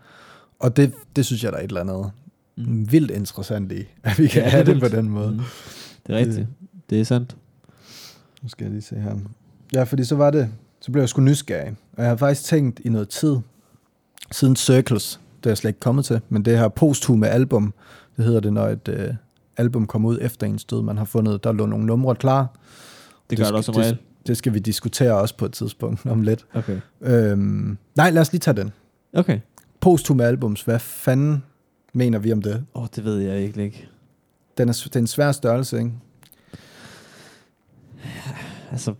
[0.60, 2.12] Og det, det synes jeg, der er et eller andet
[2.68, 2.92] Mm.
[2.92, 4.82] vildt interessant i, at vi kan Ja, have det vildt.
[4.92, 5.32] på den måde.
[5.32, 5.40] Mm.
[6.08, 6.48] Det er rigtigt.
[6.90, 7.36] Det er sandt.
[8.42, 9.16] Nu skal jeg lige se her.
[9.74, 10.50] Ja, fordi så var det,
[10.82, 11.76] så blev jeg sgu nysgerrig.
[11.94, 13.36] Og jeg har faktisk tænkt i noget tid,
[14.32, 17.74] siden Circles, det er jeg slet ikke kommet til, men det her posthume album,
[18.18, 19.14] det hedder det, når et øh,
[19.58, 20.82] album kommer ud efter ens død.
[20.82, 22.58] Man har fundet, der lå nogle numre klar.
[23.30, 23.92] Det gør det, skal- også som regel.
[23.92, 26.46] det, det skal vi diskutere også på et tidspunkt om lidt.
[26.54, 26.80] Okay.
[27.02, 28.72] Øhm, nej, lad os lige tage den.
[29.14, 29.40] Okay.
[29.80, 31.44] Posthume albums, hvad fanden
[32.00, 32.66] mener vi om det?
[32.76, 33.64] Åh, oh, det ved jeg ikke.
[33.64, 33.88] ikke.
[34.58, 35.92] Den er, det er en svær størrelse, ikke?
[38.72, 38.94] Altså,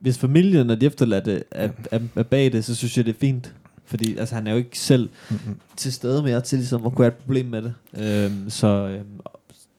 [0.00, 3.18] hvis familien og de efterladte er, er, er bag det, så synes jeg, det er
[3.18, 3.54] fint.
[3.84, 5.56] Fordi altså, han er jo ikke selv Mm-hmm.
[5.76, 7.74] til stede mere til ligesom, at kunne have et problem med det.
[7.98, 9.06] Øhm, så, øhm,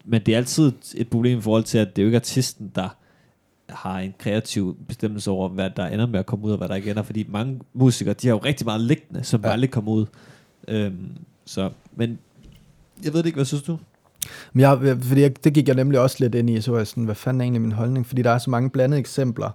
[0.06, 2.72] men det er altid et problem i forhold til, at det er jo ikke artisten,
[2.76, 2.90] der
[3.70, 6.76] har en kreativ bestemmelse over, hvad der ender med at komme ud, og hvad der
[6.76, 7.04] ikke ender.
[7.04, 9.42] Fordi mange musikere, de har jo rigtig meget liggende, som Ja.
[9.44, 10.06] bare aldrig kommer ud.
[10.68, 11.08] Øhm,
[11.46, 12.20] så, men
[13.04, 13.78] jeg ved det ikke, hvad synes du?
[14.54, 16.88] Men jeg, fordi jeg, det gik jeg nemlig også lidt ind i, så var jeg
[16.88, 18.08] sådan, hvad fanden er egentlig min holdning?
[18.08, 19.50] Fordi der er så mange blandede eksempler.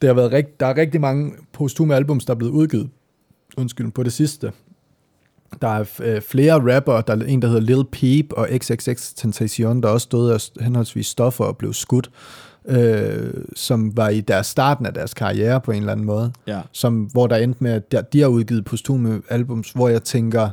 [0.00, 2.90] Det har været rigt, der er rigtig mange posthume albums, der er blevet udgivet
[3.56, 4.52] undskyld, på det sidste.
[5.62, 9.82] Der er øh, flere rapper, der er en, der hedder Lil Peep og XXX Tentacion,
[9.82, 12.10] der også døde af henholdsvis stoffer og blev skudt,
[12.68, 16.60] øh, som var i deres starten af deres karriere på en eller anden måde Ja.
[16.72, 20.50] som, hvor der endte med, at der- de har udgivet posthume albums, hvor jeg tænker,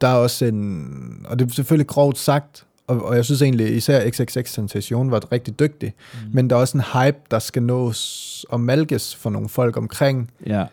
[0.00, 3.76] der er også en, og det er selvfølgelig grovt sagt, og, og jeg synes egentlig,
[3.76, 6.18] især XXX Sensation var rigtig dygtig, mm.
[6.32, 10.30] men der er også en hype, der skal nås og malkes for nogle folk omkring,
[10.46, 10.64] Ja.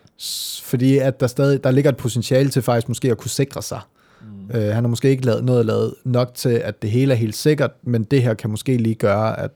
[0.62, 3.80] fordi at der stadig, der ligger et potentiale til faktisk måske at kunne sikre sig.
[4.22, 4.56] Mm.
[4.56, 7.36] Øh, han har måske ikke lavet noget lavet nok til, at det hele er helt
[7.36, 9.50] sikkert, men det her kan måske lige gøre, at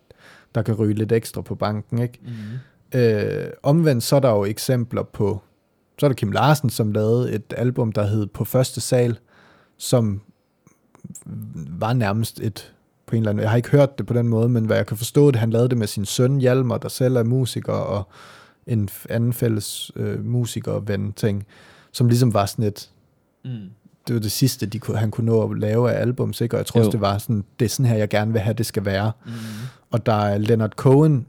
[0.54, 2.18] der kan ryge lidt ekstra på banken, ikke?
[2.92, 2.98] Mm.
[2.98, 5.40] Øh, omvendt så er der jo eksempler på,
[5.98, 9.18] så er der Kim Larsen, som lavede et album, der hed På Første Sal,
[9.80, 10.20] som
[11.80, 12.72] var nærmest et,
[13.06, 14.86] på en eller anden, jeg har ikke hørt det på den måde, men hvad jeg
[14.86, 18.08] kan forstå det, han lavede det med sin søn Hjalmar, der selv er musiker, og
[18.66, 21.46] en anden fælles øh, musiker og ven ting,
[21.92, 22.90] som ligesom var sådan et,
[23.44, 23.50] Mm.
[24.06, 26.54] det var det sidste, de kunne, han kunne nå at lave af albums, ikke?
[26.56, 28.54] og jeg tror også, det var sådan, det er sådan her, jeg gerne vil have,
[28.54, 29.12] det skal være.
[29.26, 29.32] Mm.
[29.90, 31.26] Og der er Leonard Cohen,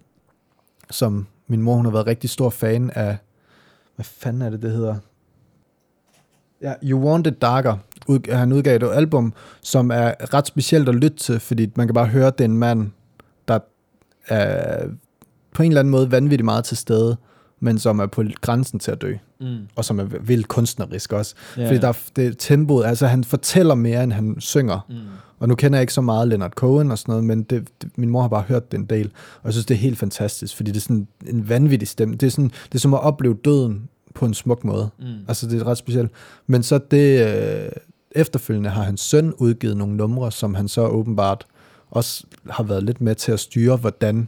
[0.90, 3.18] som min mor, hun har været rigtig stor fan af,
[3.96, 4.96] hvad fanden er det, det hedder?
[6.62, 7.78] Ja, You Want It Darker.
[8.08, 11.94] Ud, han udgav et album, som er ret specielt at lytte til, fordi man kan
[11.94, 12.92] bare høre, at det er en mand,
[13.48, 13.60] der
[14.28, 14.88] er
[15.54, 17.18] på en eller anden måde vanvittigt meget til stede,
[17.60, 19.58] men som er på grænsen til at dø, Mm.
[19.76, 21.36] og som er vildt kunstnerisk også.
[21.58, 24.80] Ja, Fordi der er det tempoet, altså han fortæller mere, end han synger.
[24.90, 24.96] Mm.
[25.40, 27.90] Og nu kender jeg ikke så meget Leonard Cohen og sådan noget, men det, det,
[27.98, 29.06] min mor har bare hørt det en del.
[29.36, 32.16] Og jeg synes, det er helt fantastisk, fordi det er sådan en vanvittig stemme.
[32.16, 34.90] Det er, sådan, det er som at opleve døden på en smuk måde.
[35.00, 35.06] Mm.
[35.28, 36.12] Altså, det er ret specielt.
[36.48, 37.70] Men så det, øh,
[38.16, 41.48] efterfølgende har hans søn udgivet nogle numre, som han så åbenbart
[41.90, 44.28] også har været lidt med til at styre, hvordan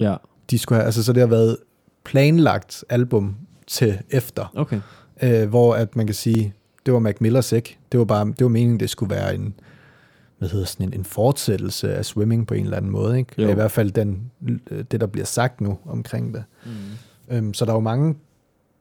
[0.00, 0.16] Ja.
[0.50, 0.86] de skulle have.
[0.86, 1.56] Altså, så det har været
[2.04, 4.80] planlagt album til efter, Okay.
[5.22, 6.54] øh, hvor at man kan sige,
[6.86, 7.78] det var Mac Millers ikke.
[7.92, 9.54] Det var bare, det var meningen, det skulle være en,
[10.38, 13.42] hvad hedder sådan en, en fortsættelse af swimming på en eller anden måde, ikke?
[13.42, 13.48] Jo.
[13.48, 14.30] I hvert fald den,
[14.90, 16.44] det, der bliver sagt nu omkring det.
[16.64, 16.70] Mm.
[17.36, 18.14] Øhm, så der er jo mange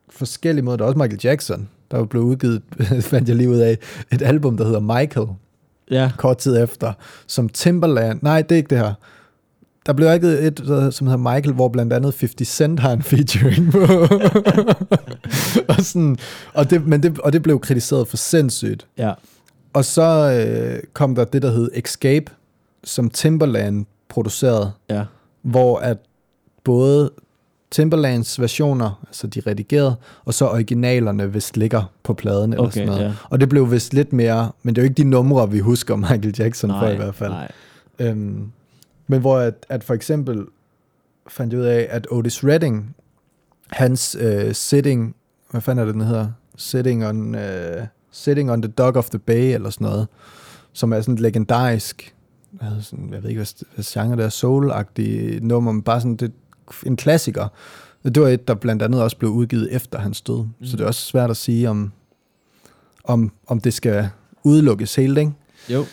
[0.09, 0.77] forskellige måder.
[0.77, 2.61] Der er også Michael Jackson, der er jo blevet udgivet,
[3.11, 3.77] fandt jeg lige ud af,
[4.11, 5.27] et album, der hedder Michael,
[5.91, 6.11] Ja.
[6.17, 6.93] kort tid efter,
[7.27, 8.93] som Timberland, nej, det er ikke det her.
[9.85, 10.59] Der blev ikke et,
[10.91, 13.79] som hedder Michael, hvor blandt andet 50 Cent har en featuring på.
[15.73, 16.17] og, sådan,
[16.53, 18.87] og, det, men det, og det blev kritiseret for sindssygt.
[18.97, 19.13] Ja.
[19.73, 20.01] Og så
[20.47, 22.25] øh, kom der det, der hed Escape,
[22.83, 25.03] som Timberland producerede, Ja.
[25.41, 25.97] hvor at
[26.63, 27.11] både
[27.73, 32.87] Timberlands versioner, altså de redigerede, og så originalerne vist ligger på pladen eller Okay, sådan
[32.87, 33.01] noget.
[33.03, 33.13] ja.
[33.29, 35.95] Og det blev vist lidt mere, men det er jo ikke de numre, vi husker
[36.05, 37.31] Michael Jackson for i hvert fald.
[37.31, 37.51] Nej.
[37.99, 38.51] Øhm,
[39.07, 40.45] men hvor at, at for eksempel
[41.27, 42.95] fandt jeg ud af, at Otis Redding,
[43.71, 45.15] hans øh, sitting,
[45.51, 46.27] hvad fanden er det, den hedder?
[46.57, 50.07] Sitting on, øh, sitting on the Dock of the Bay, eller sådan noget,
[50.73, 52.15] som er sådan et legendarisk,
[52.51, 56.15] hvad sådan, jeg ved ikke, hvad, hvad genre det er, soul-agtig nummer, men bare sådan
[56.15, 56.31] det,
[56.85, 57.47] en klassiker.
[58.05, 60.65] Det var et, der blandt andet også blev udgivet efter hans død, mm.
[60.65, 61.91] så det er også svært at sige, om,
[63.03, 64.09] om, om det skal
[64.43, 65.31] udelukkes helt, ikke?
[65.69, 65.85] Jo.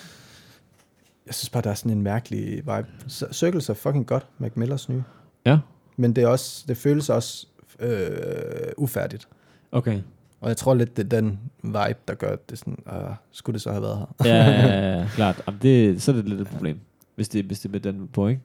[1.27, 2.87] Jeg synes bare, der er sådan en mærkelig vibe.
[3.33, 5.03] Circles er fucking godt, Mac Millers nye.
[5.47, 5.59] Ja.
[5.97, 7.47] Men det, er også, det føles også
[7.81, 9.29] øh, ufærdigt.
[9.73, 10.01] Okay.
[10.41, 13.55] Og jeg tror lidt, det er den vibe, der gør, at det sådan, øh, skulle
[13.55, 14.07] det så have været her?
[14.25, 15.43] Ja, ja, ja, ja, klart.
[15.47, 16.81] Jamen, det, så er det lidt et problem,
[17.15, 18.43] hvis det, hvis det er med den på, ikke?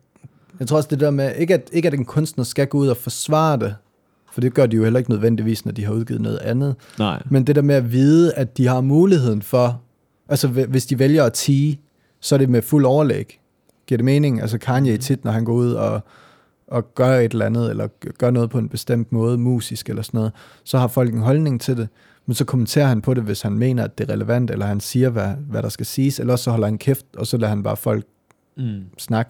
[0.60, 2.88] Jeg tror også det der med, ikke at, ikke at en kunstner skal gå ud
[2.88, 3.76] og forsvare det,
[4.32, 6.76] for det gør de jo heller ikke nødvendigvis, når de har udgivet noget andet.
[7.00, 7.24] Nej.
[7.30, 9.82] Men det der med at vide, at de har muligheden for,
[10.30, 11.80] altså hv- hvis de vælger at tige,
[12.20, 13.40] så er det med fuld overlæg.
[13.88, 14.42] Giver det mening?
[14.42, 16.02] Altså Kanye tit, når han går ud og,
[16.68, 17.88] og gør et eller andet, eller
[18.18, 20.32] gør noget på en bestemt måde, musisk eller sådan noget,
[20.64, 21.88] så har folk en holdning til det,
[22.26, 24.80] men så kommenterer han på det, hvis han mener, at det er relevant, eller han
[24.80, 27.64] siger, hvad, hvad der skal siges, eller så holder han kæft, og så lader han
[27.64, 28.06] bare folk
[28.58, 28.82] Mm.
[28.98, 29.30] snak,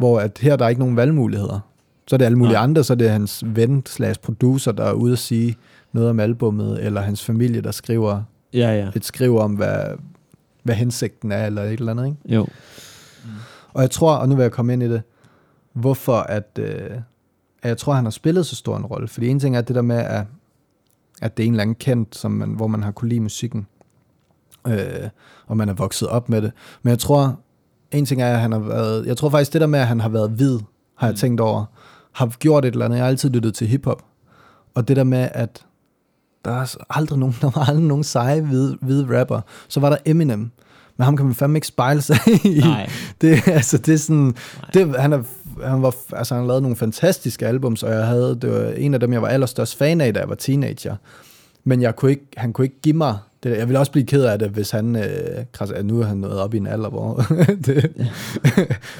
[0.00, 1.60] hvor at her der er ikke nogen valgmuligheder.
[2.06, 2.62] Så er det alle mulige Nej.
[2.62, 5.56] andre, så er det hans ven slash producer, der er ude at sige
[5.92, 8.90] noget om albummet, eller hans familie, der skriver Ja, ja.
[8.96, 9.84] et skriv om, hvad,
[10.62, 12.06] hvad hensigten er, eller et eller andet.
[12.06, 12.36] Ikke?
[12.36, 12.46] Jo.
[13.72, 15.02] Og jeg tror, og nu vil jeg komme ind i det,
[15.72, 16.90] hvorfor at, øh,
[17.62, 19.08] at jeg tror, han har spillet så stor en rolle.
[19.08, 20.24] Fordi en ting er det der med, at,
[21.22, 23.66] at det er en eller anden kendt, som man, hvor man har kunne lide musikken,
[24.68, 25.08] øh,
[25.46, 26.52] og man er vokset op med det.
[26.82, 27.38] Men jeg tror,
[27.92, 30.00] en ting er, at han har været, jeg tror faktisk, det der med, at han
[30.00, 30.58] har været hvid,
[30.96, 31.16] har jeg Mm.
[31.18, 31.64] tænkt over,
[32.12, 32.96] har gjort et eller andet.
[32.96, 34.02] Jeg har altid lyttet til hiphop.
[34.74, 35.62] Og det der med, at
[36.44, 39.40] der er aldrig nogen, der var aldrig nogen seje hvide, hvide rapper.
[39.68, 40.50] Så var der Eminem.
[40.96, 42.60] Men ham kan man fandme ikke spejle sig i.
[42.60, 42.90] Nej.
[43.20, 44.34] Det, altså, det er sådan,
[44.74, 45.22] det, han, er,
[45.64, 49.00] han, var, altså, han lavet nogle fantastiske albums, og jeg havde, det var en af
[49.00, 50.96] dem, jeg var allerstørst fan af, da jeg var teenager.
[51.64, 53.52] Men jeg kunne ikke, han kunne ikke give mig det.
[53.52, 53.58] der.
[53.58, 55.04] Jeg ville også blive ked af det, hvis han, øh,
[55.52, 57.22] kras, nu er han nået op i en alder, hvor
[57.66, 57.92] det,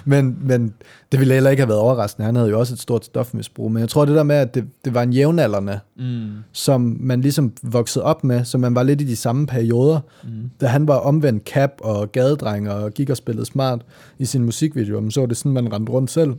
[0.05, 0.75] men, men
[1.13, 2.27] det ville heller ikke have været overraskende.
[2.27, 3.73] Han havde jo også et stort stofmisbrug.
[3.73, 6.29] Men jeg tror, det der med, at det, det var en jævnaldrende, Mm.
[6.53, 10.01] som man ligesom voksede op med, så man var lidt i de samme perioder.
[10.25, 10.31] Mm.
[10.61, 13.83] Da han var omvendt cap og gadedreng og gik og spillede smart
[14.19, 16.35] i sin musikvideo, men så var det sådan, man rendte rundt selv.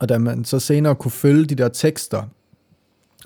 [0.00, 2.22] Og da man så senere kunne følge de der tekster,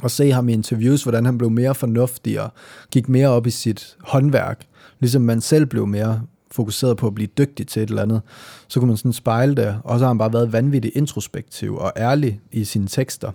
[0.01, 2.51] og se ham i interviews, hvordan han blev mere fornuftig og
[2.91, 4.61] gik mere op i sit håndværk,
[5.01, 8.21] ligesom man selv blev mere fokuseret på at blive dygtig til et eller andet,
[8.69, 11.93] så kunne man sådan spejle det, og så har han bare været vanvittigt introspektiv og
[11.97, 13.31] ærlig i sine tekster,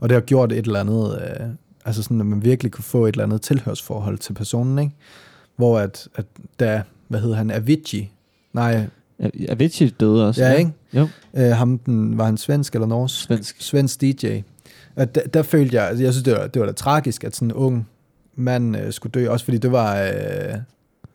[0.00, 1.46] og det har gjort et eller andet, øh,
[1.84, 4.92] altså sådan, at man virkelig kunne få et eller andet tilhørsforhold til personen, ikke?
[5.56, 6.26] Hvor at, at
[6.60, 8.10] da, hvad hedder han, Avicii,
[8.52, 8.86] nej,
[9.48, 10.44] Avicii døde også.
[10.44, 10.72] ja, ikke?
[10.92, 13.20] Jo, Øh, ham, den, var han svensk eller norsk?
[13.22, 13.56] svensk.
[13.62, 14.40] svensk DJ.
[14.96, 17.34] At der, der følte jeg, altså jeg synes, det var, det var da tragisk, at
[17.34, 17.88] sådan en ung
[18.36, 20.10] mand øh, skulle dø, også fordi det var, øh,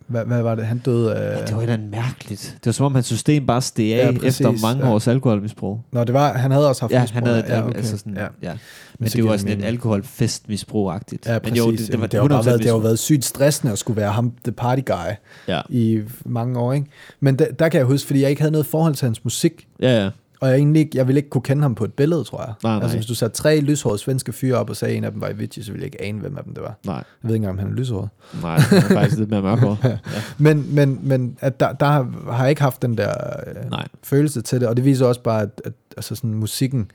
[0.07, 1.39] hvad, hvad var det, han døde af...
[1.39, 2.55] Ja, det var et andet mærkeligt.
[2.59, 4.93] Det var som om hans system bare steg af Ja, præcis, efter mange ja.
[4.93, 5.79] års alkoholmisbrug.
[5.91, 7.97] Nå, det var, han havde også haft Ja, misbrug, han havde et, ja, ja, altså
[7.97, 8.27] sådan, ja.
[8.41, 8.53] ja.
[8.99, 9.67] Men så det var sådan et mening.
[9.67, 11.29] alkoholfestmisbrug-agtigt.
[11.31, 11.51] Ja, præcis.
[11.51, 13.79] Men jo, det, det, var, det, har været, det har jo været sygt stressende at
[13.79, 15.13] skulle være ham, the party guy,
[15.47, 16.87] Ja, i mange år, ikke?
[17.19, 19.67] Men der, der kan jeg huske, fordi jeg ikke havde noget forhold til hans musik,
[19.81, 20.09] ja, ja.
[20.39, 22.53] Og jeg, egentlig ikke, jeg ville ikke kunne kende ham på et billede, tror jeg.
[22.63, 22.81] Nej, nej.
[22.81, 25.21] Altså, hvis du satte tre lyshårede svenske fyre op og sagde, at en af dem
[25.21, 26.75] var Avicii, så ville jeg ikke ane, hvem af dem det var.
[26.85, 28.09] Nej, Jeg ved ikke engang, om han er lyshåret.
[28.41, 29.77] nej, det er faktisk lidt mere mørkere.
[29.89, 29.97] Ja.
[30.37, 33.13] Men, men, men at der, der har, har jeg ikke haft den der
[33.47, 33.87] øh, Nej.
[34.03, 36.91] følelse til det, og det viser også bare, at, at altså sådan, musikken,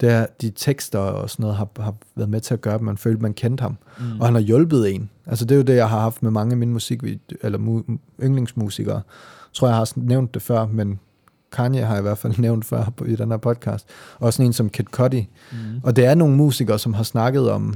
[0.00, 2.80] det er, de tekster og sådan noget har, har været med til at gøre, at
[2.80, 3.76] man følte, at man kendte ham.
[4.00, 4.20] Mm.
[4.20, 5.10] Og han har hjulpet en.
[5.26, 7.00] Altså det er jo det, jeg har haft med mange af mine musik,
[7.42, 7.82] eller mu,
[8.22, 8.94] yndlingsmusikere.
[8.94, 9.02] Jeg
[9.54, 11.00] tror, jeg har nævnt det før, men
[11.52, 13.86] Kanye har jeg i hvert fald nævnt før på- i den her podcast.
[14.18, 15.28] Og sådan en som Kid Cudi.
[15.52, 15.56] Mm.
[15.82, 17.74] Og det er nogle musikere, som har snakket om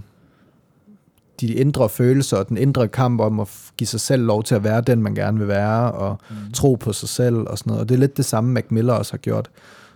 [1.41, 4.65] de indre følelser og den indre kamp om at give sig selv lov til at
[4.65, 6.37] være den, man gerne vil være, og mm.
[6.53, 7.81] tro på sig selv og sådan noget.
[7.81, 9.51] Og det er lidt det samme, Mac Miller også har gjort.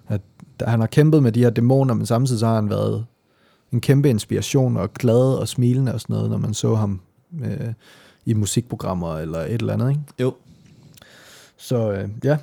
[0.08, 0.20] At
[0.60, 3.04] han har kæmpet med de her dæmoner, men samtidig så har han været
[3.72, 7.00] en kæmpe inspiration og glad og smilende og sådan noget, når man så ham
[7.44, 7.72] øh,
[8.26, 9.88] i musikprogrammer eller et eller andet.
[9.90, 10.00] Ikke?
[10.20, 10.34] Jo.
[11.56, 12.36] Så øh, ja,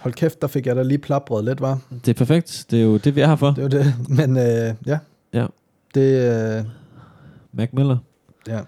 [0.00, 1.78] hold kæft, der fik jeg da lige plapret lidt, var.
[1.90, 2.66] Det er perfekt.
[2.70, 3.50] Det er jo det, vi er her for.
[3.50, 3.94] Det var det.
[4.08, 4.98] Men øh, ja,
[5.32, 5.46] Ja.
[5.94, 6.58] det...
[6.58, 6.64] Øh,
[7.52, 7.96] Mac Miller.
[8.48, 8.60] Ja,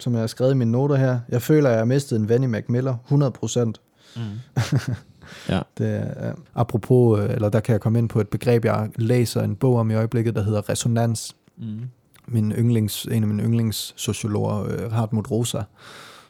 [0.00, 1.20] som jeg har skrevet i mine noter her.
[1.28, 3.80] Jeg føler, at jeg har mistet en ven i Mac Miller, 100 procent.
[4.16, 4.22] Mm.
[5.48, 5.60] ja.
[5.78, 8.90] Det er, uh, apropos, uh, eller der kan jeg komme ind på et begreb, jeg
[8.96, 11.36] læser en bog om i øjeblikket, der hedder resonans.
[11.58, 11.80] Mm.
[12.26, 15.62] Min yndlings, en af mine yndlingssociologer, uh, Hartmut Rosa,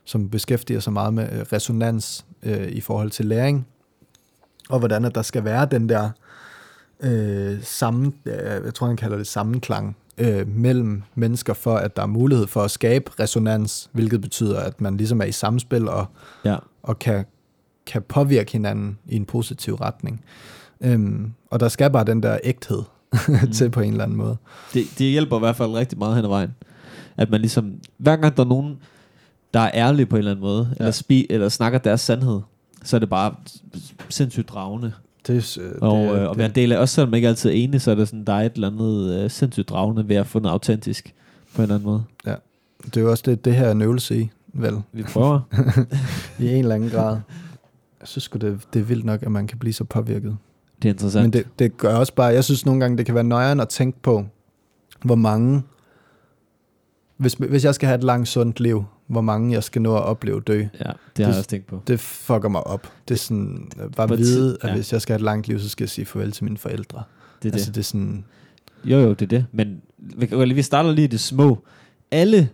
[0.05, 3.66] som beskæftiger sig meget med uh, resonans uh, i forhold til læring,
[4.68, 6.11] og hvordan at der skal være den der
[7.62, 8.33] sammen, uh,
[8.64, 12.62] jeg tror han kalder det sammenklang, øh, mellem mennesker, for at der er mulighed for
[12.62, 16.07] at skabe resonans, hvilket betyder, at man ligesom er i samspil og,
[16.44, 16.57] Ja.
[16.83, 17.25] og kan,
[17.87, 20.25] kan påvirke hinanden i en positiv retning.
[20.81, 22.83] Øhm, og der skal bare den der ægthed
[23.29, 23.51] Mm.
[23.53, 24.37] til på en eller anden måde.
[24.75, 26.55] Det, det hjælper i hvert fald rigtig meget hen ad vejen.
[27.16, 28.79] At man ligesom, hver gang der er nogen,
[29.55, 30.75] der er ærlige på en eller anden måde, ja.
[30.79, 32.40] eller, spi, eller snakker deres sandhed,
[32.85, 33.35] så er det bare
[34.09, 34.92] sindssygt dragende.
[35.27, 37.51] Det, øh, Og, det, øh, og være en del af, også selvom man ikke altid
[37.51, 40.16] er enig, så er det sådan, der er et eller andet øh, sindssygt dragende ved
[40.16, 41.14] at få noget autentisk
[41.55, 42.03] på en eller anden måde.
[42.85, 45.40] det er jo også det, det her er en øvelse i, vel, Vi prøver.
[46.38, 47.18] i en eller anden grad.
[48.01, 50.37] Jeg synes sgu, det, det er vildt nok, at man kan blive så påvirket.
[50.83, 51.25] Det er interessant.
[51.25, 53.68] Men det, det gør også bare, jeg synes nogle gange, det kan være nøjeren at
[53.68, 54.25] tænke på,
[55.05, 55.62] hvor mange,
[57.16, 60.03] hvis, hvis jeg skal have et langt, sundt liv, hvor mange jeg skal nå at
[60.05, 60.59] opleve dø.
[60.59, 61.83] Ja, det har Det- jeg også tænkt på.
[61.87, 62.88] Det fucker mig op.
[63.09, 64.75] Det er sådan, bare et vide, tid- at ja.
[64.75, 67.03] hvis jeg skal have et langt liv, så skal jeg sige farvel til mine forældre.
[67.42, 67.75] Det er altså, det.
[67.75, 68.25] det er sådan,
[68.85, 69.46] Jo, jo, det er det.
[69.53, 69.77] Men
[70.55, 71.59] vi, starter lige det små.
[72.11, 72.48] Alle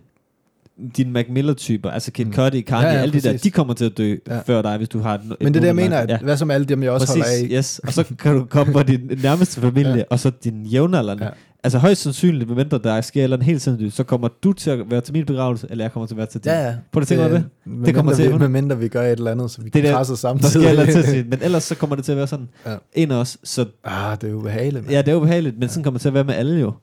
[0.97, 2.33] dine Mac Miller-typer, altså Kid Mm.
[2.33, 4.35] Cudi, Kanye, Ja, ja, alle de der, de kommer til at dø Ja.
[4.35, 4.41] ja.
[4.41, 6.65] før dig, hvis du har et, men det er nogenlunde mener, at hvad som alle
[6.65, 7.57] dem, jeg også Præcis, holder af.
[7.59, 7.79] yes.
[7.79, 9.97] Og så kan du komme på din nærmeste familie, Ja.
[9.97, 10.03] ja.
[10.09, 11.23] og så din jævnaldrende.
[11.25, 11.29] Ja.
[11.63, 11.65] Ja.
[11.65, 15.01] Altså højst sandsynligt, medmindre der sker eller helt sindssygt, så kommer du til at være
[15.01, 16.51] til min begravelse, eller jeg kommer til at være til din.
[16.51, 16.75] Ja, ja.
[16.91, 17.45] Prøv at tænke over det.
[17.65, 19.79] Med Det kommer til- vi, med mindre vi gør et eller andet, så vi Det
[19.79, 20.51] er det- krasser Der samtidig.
[20.51, 22.49] sker eller men ellers så kommer det til at være sådan.
[22.65, 22.75] Ja.
[22.93, 24.83] En af os, så ah, det er jo behageligt.
[24.83, 24.91] mand.
[24.93, 26.73] Ja, det er jo behageligt, men sådan kommer det til at være med alle jo.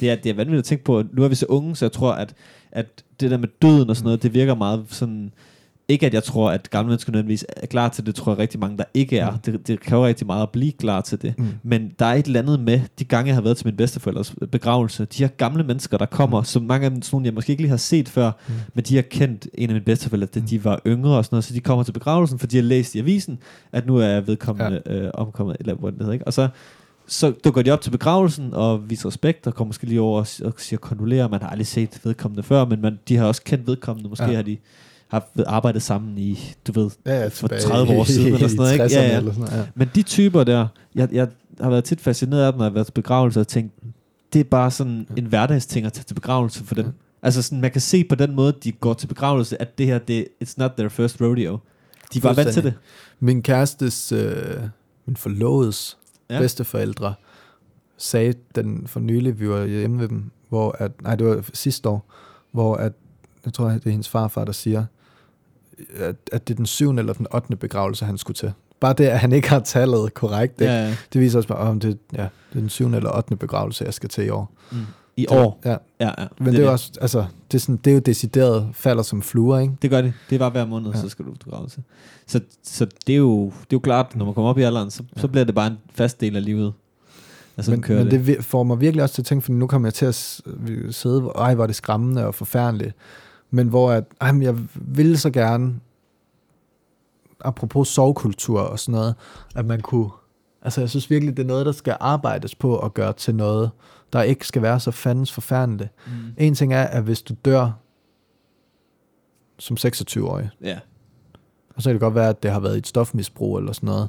[0.00, 1.02] Det er, det er vanvittigt at tænke på.
[1.12, 2.34] Nu er vi så unge, så jeg tror, at,
[2.72, 2.86] at
[3.20, 5.30] det der med døden og sådan noget, det virker meget sådan...
[5.90, 8.60] Ikke at jeg tror, at gamle mennesker nødvendigvis er klar til det, tror jeg rigtig
[8.60, 9.30] mange, der ikke er.
[9.30, 9.38] Mm.
[9.38, 11.38] Det, det kræver rigtig meget at blive klar til det.
[11.38, 11.46] Mm.
[11.62, 14.34] Men der er et eller andet med, de gange jeg har været til min bedsteforældres
[14.52, 16.44] begravelse, de her gamle mennesker, der kommer, Mm.
[16.44, 18.54] som mange af dem, sådan jeg måske ikke lige har set før, Mm.
[18.74, 20.46] men de har kendt en af mine bedsteforældre, da Mm.
[20.46, 22.94] de var yngre og sådan noget, så de kommer til begravelsen, for de har læst
[22.94, 23.38] i avisen,
[23.72, 24.92] at nu er vedkommende ja.
[24.94, 26.26] øh, omkommet, eller hvad det hedder, ikke?
[26.26, 26.48] Og så,
[27.06, 30.26] så dukker de op til begravelsen og viser respekt, og kommer måske lige over og,
[30.44, 31.28] og siger kondolerer.
[31.28, 34.08] Man har aldrig set vedkommende før, men man, de har også kendt vedkommende.
[34.08, 34.34] Måske ja.
[34.34, 34.56] har de
[35.10, 38.56] haft arbejdet sammen i, du ved, Ja, ja, for tilbage 30 år siden eller sådan
[38.56, 38.84] noget, ikke?
[38.84, 39.16] 60'erne Ja, ja.
[39.16, 39.66] Eller sådan noget, ja.
[39.74, 41.28] men de typer der, jeg, jeg
[41.60, 43.74] har været tit fascineret af dem, når jeg har været til begravelse og tænkt,
[44.32, 46.84] det er bare sådan en hverdagsting at tage til begravelse for dem.
[46.84, 46.90] Ja.
[47.22, 49.98] Altså sådan, man kan se på den måde, de går til begravelse, at det her,
[49.98, 51.58] det, it's not their first rodeo.
[52.14, 52.74] De bare vant til det.
[53.20, 54.60] Min kærestes, øh,
[55.06, 55.96] min forlovedes.
[56.30, 56.38] Ja.
[56.38, 57.14] bedsteforældre
[57.96, 61.88] sagde den for nylig, vi var hjemme ved dem, hvor at, nej, det var sidste
[61.88, 62.12] år,
[62.52, 62.92] hvor at,
[63.44, 64.84] jeg tror, det er hendes farfar, der siger,
[65.96, 68.52] at, at det er den syvende eller den ottende begravelse, han skulle til.
[68.80, 70.94] Bare det, at han ikke har tallet korrekt, det, Ja, ja.
[71.12, 73.94] det viser også bare, om det, ja, det er den syvende eller ottende begravelse, jeg
[73.94, 74.52] skal til i år.
[74.72, 74.78] Mm.
[75.16, 75.60] I år.
[75.64, 76.26] Ja, Ja, ja.
[76.38, 79.02] men det, det er jo også, altså, det er, sådan, det er jo decideret falder
[79.02, 79.74] som fluer, ikke?
[79.82, 80.12] Det gør det.
[80.30, 81.00] Det er bare hver måned, Ja.
[81.00, 81.82] så skal du begravelse.
[82.26, 84.90] Så, så det, er jo, det er jo klart, når man kommer op i alderen,
[84.90, 85.20] så, ja.
[85.20, 86.72] så bliver det bare en fast del af livet.
[87.56, 88.26] Altså, men, men det.
[88.26, 90.14] det får mig virkelig også til at tænke, for nu kommer jeg til at
[90.94, 92.94] sidde, hvor- ej, hvor er det skræmmende og forfærdeligt,
[93.50, 95.74] men hvor at, ej, men jeg ville så gerne,
[97.44, 99.14] apropos sovkultur og sådan noget,
[99.54, 100.10] at man kunne,
[100.62, 103.70] altså jeg synes virkelig, det er noget, der skal arbejdes på at gøre til noget,
[104.12, 105.90] der ikke skal være så fandens forfærdeligt.
[106.06, 106.12] Mm.
[106.38, 107.70] En ting er, at hvis du dør
[109.58, 110.78] som 26-årig, Ja.
[111.76, 114.08] og så kan det godt være, at det har været et stofmisbrug eller sådan noget.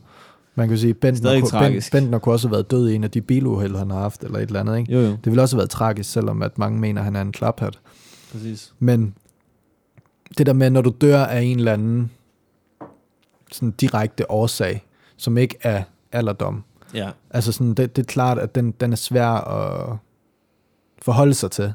[0.56, 1.92] Man kan sige, Bentner, kunne, tragisk.
[1.92, 4.40] Bentner kunne også have været død i en af de biluheld, han har haft, eller
[4.40, 4.94] et eller andet, ikke?
[4.94, 5.12] Jo, jo.
[5.12, 7.80] Det ville også have været tragisk, selvom at mange mener, at han er en klaphat.
[8.32, 8.74] Præcis.
[8.80, 9.16] Men
[10.38, 12.12] det der med, når du dør af en eller anden
[13.52, 14.86] sådan direkte årsag,
[15.18, 16.64] som ikke er alderdom.
[16.94, 17.10] Ja.
[17.30, 19.98] Altså sådan, det, det er klart, at den, den er svær at
[21.02, 21.74] forholde sig til.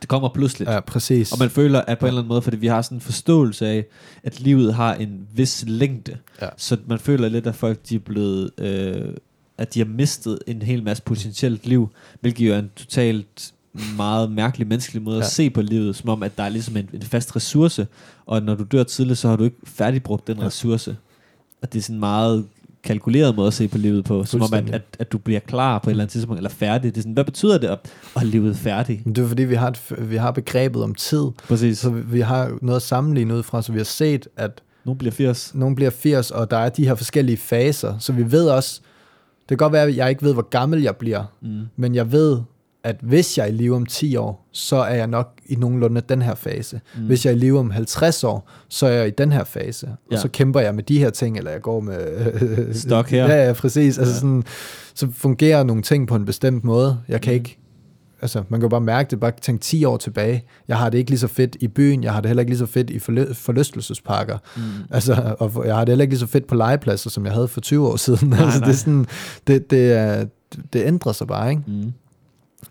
[0.00, 0.70] Det kommer pludseligt.
[0.70, 1.32] Ja, præcis.
[1.32, 3.66] Og man føler, at på en eller anden måde, fordi vi har sådan en forståelse
[3.66, 3.84] af,
[4.22, 6.16] at livet har en vis længde.
[6.42, 6.48] Ja.
[6.56, 9.14] Så man føler lidt, at folk de er blevet, øh,
[9.58, 11.88] at de har mistet en hel masse potentielt liv,
[12.20, 13.54] hvilket jo er en totalt
[13.96, 15.22] meget mærkelig menneskelig måde ja.
[15.22, 17.86] At se på livet, som om, at der er ligesom en, en fast ressource,
[18.26, 20.46] og når du dør tidligt, så har du ikke færdigbrugt den Ja.
[20.46, 20.96] ressource.
[21.62, 22.44] Og det er sådan en meget
[22.84, 25.78] kalkuleret måde at se på livet på, som om, at, at, at du bliver klar
[25.78, 26.94] på et eller andet tidspunkt, eller færdig.
[26.94, 27.78] Det er sådan, hvad betyder det at,
[28.16, 29.02] at livet færdig?
[29.06, 31.78] Det er fordi, vi har, et, vi har begrebet om tid, Præcis.
[31.78, 34.96] så vi, vi har noget at sammenligne ud fra, så vi har set, at Nogle
[35.76, 36.32] bliver 80.
[41.42, 41.60] Mm.
[41.76, 42.38] men jeg ved,
[42.86, 46.00] at hvis jeg er i live om 10 år, så er jeg nok i nogenlunde
[46.08, 46.80] den her fase.
[46.96, 47.02] Mm.
[47.06, 49.86] Hvis jeg er i live om 50 år, så er jeg i den her fase.
[49.86, 50.16] Og Ja.
[50.16, 52.74] så kæmper jeg med de her ting, eller jeg går med...
[52.74, 53.26] Stok her.
[53.26, 53.98] Ja, ja, præcis.
[53.98, 54.18] Altså Ja.
[54.20, 54.42] sådan,
[54.94, 56.98] så fungerer nogle ting på en bestemt måde.
[57.08, 57.34] Jeg kan Mm.
[57.36, 57.58] ikke...
[58.22, 60.44] Altså, man kan jo bare mærke det, bare tænke 10 år tilbage.
[60.68, 62.58] Jeg har det ikke lige så fedt i byen, jeg har det heller ikke lige
[62.58, 64.38] så fedt i forlø- forlystelsesparker.
[64.56, 64.62] Mm.
[64.90, 67.32] Altså, og for- jeg har det heller ikke lige så fedt på legepladser, som jeg
[67.34, 68.28] havde for 20 år siden.
[68.28, 68.66] Nej, altså, nej.
[68.68, 69.06] det, er sådan,
[69.46, 70.24] det, det, er,
[70.72, 71.62] det ændrer sig bare, ikke?
[71.66, 71.92] Mm.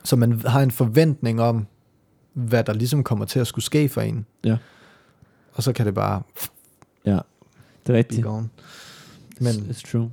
[0.04, 1.68] Så man har en forventning om,
[2.34, 4.26] hvad der ligesom kommer til at skulle ske for en.
[4.44, 4.58] Ja.
[5.54, 6.22] Og så kan det bare
[7.88, 8.24] Det er rigtigt.
[8.24, 8.50] gone.
[9.40, 10.12] Men, It's true.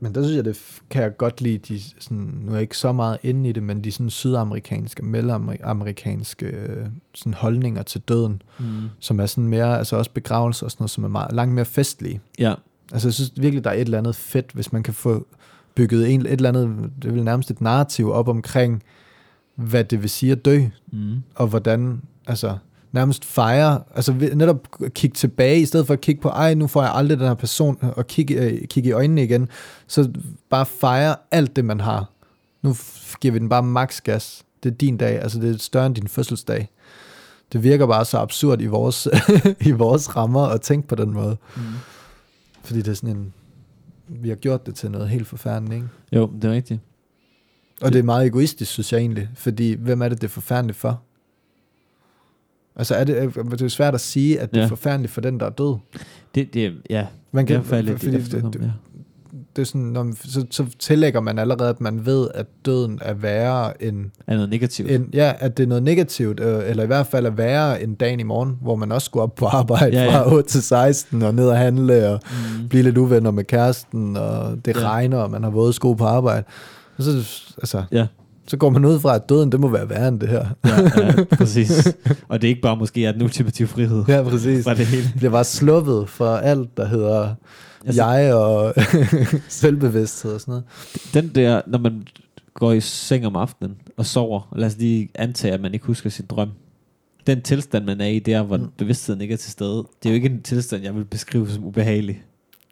[0.00, 0.58] men der synes jeg, det
[0.90, 3.62] kan jeg godt lide, de sådan, nu er jeg ikke så meget inde i det,
[3.62, 8.64] men de sådan sydamerikanske, mellemamerikanske øh, sådan holdninger til døden, Mm.
[9.00, 11.64] som er sådan mere, altså også begravelser og sådan noget, som er meget, langt mere
[11.64, 12.20] festlige.
[12.38, 12.54] Ja.
[12.92, 15.26] Altså jeg synes virkelig, der er et eller andet fedt, hvis man kan få
[15.74, 18.82] bygget en, et eller andet, det vil nærmest et narrativ op omkring,
[19.56, 20.60] hvad det vil sige at dø,
[20.92, 21.22] Mm.
[21.34, 22.58] og hvordan, altså
[22.92, 26.82] nærmest fejre, altså netop kigge tilbage, i stedet for at kigge på, ej, nu får
[26.82, 29.48] jeg aldrig den her person, og kigge, øh, kigge i øjnene igen,
[29.86, 30.10] så
[30.50, 32.10] bare fejre alt det, man har.
[32.62, 32.74] Nu
[33.20, 34.42] giver vi den bare max gas.
[34.62, 36.68] Det er din dag, altså det er større end din fødselsdag.
[37.52, 39.08] det virker bare så absurd i vores,
[39.60, 41.36] i vores rammer at tænke på den måde.
[41.56, 41.62] Mm.
[42.64, 43.32] Fordi det er sådan en,
[44.08, 45.86] vi har gjort det til noget helt forfærdeligt, ikke?
[46.12, 46.80] Jo, det er rigtigt.
[47.82, 50.78] Og det er meget egoistisk, synes jeg egentlig, fordi hvem er det, det er forfærdeligt
[50.78, 51.00] for?
[52.76, 54.64] Altså er det, det er svært at sige, at det ja.
[54.64, 55.76] er forfærdeligt for den, der er død.
[56.34, 58.70] Det, det, ja, Man kan, jeg falde lidt fordi i det, det, ja.
[59.56, 62.98] det er sådan, når man, så, så tillægger man allerede, at man ved, at døden
[63.02, 64.90] er værre end, er noget negativt.
[64.90, 67.96] end ja, at det er noget negativt, øh, eller i hvert fald er værre end
[67.96, 70.62] dagen i morgen, hvor man også skulle op på arbejde Ja, ja, fra 8 til
[70.62, 72.20] 16, og ned og handle, og
[72.60, 72.68] Mm.
[72.68, 74.88] blive lidt uvenner med kæresten, og det ja.
[74.88, 76.44] regner, og man har våde sko på arbejde.
[76.98, 77.10] Og så,
[77.58, 78.06] altså, Ja.
[78.48, 80.46] så går man ud fra, at døden, det må være værre end det her.
[80.64, 81.88] Ja, ja, præcis.
[82.28, 84.64] Og det er ikke bare måske, at den ultimative frihed Ja, præcis.
[84.64, 85.02] fra det hele.
[85.02, 87.34] Det bliver bare sluppet for alt, der hedder
[87.86, 88.74] Altså- jeg og
[89.48, 90.64] selvbevidsthed og sådan noget.
[91.14, 92.06] Den der, når man
[92.54, 95.86] går i seng om aftenen og sover, og lad os lige antage, at man ikke
[95.86, 96.48] husker sin drøm.
[97.26, 98.66] Den tilstand, man er i der, hvor Mm.
[98.78, 101.64] bevidstheden ikke er til stede, det er jo ikke en tilstand, jeg vil beskrive som
[101.64, 102.22] ubehagelig.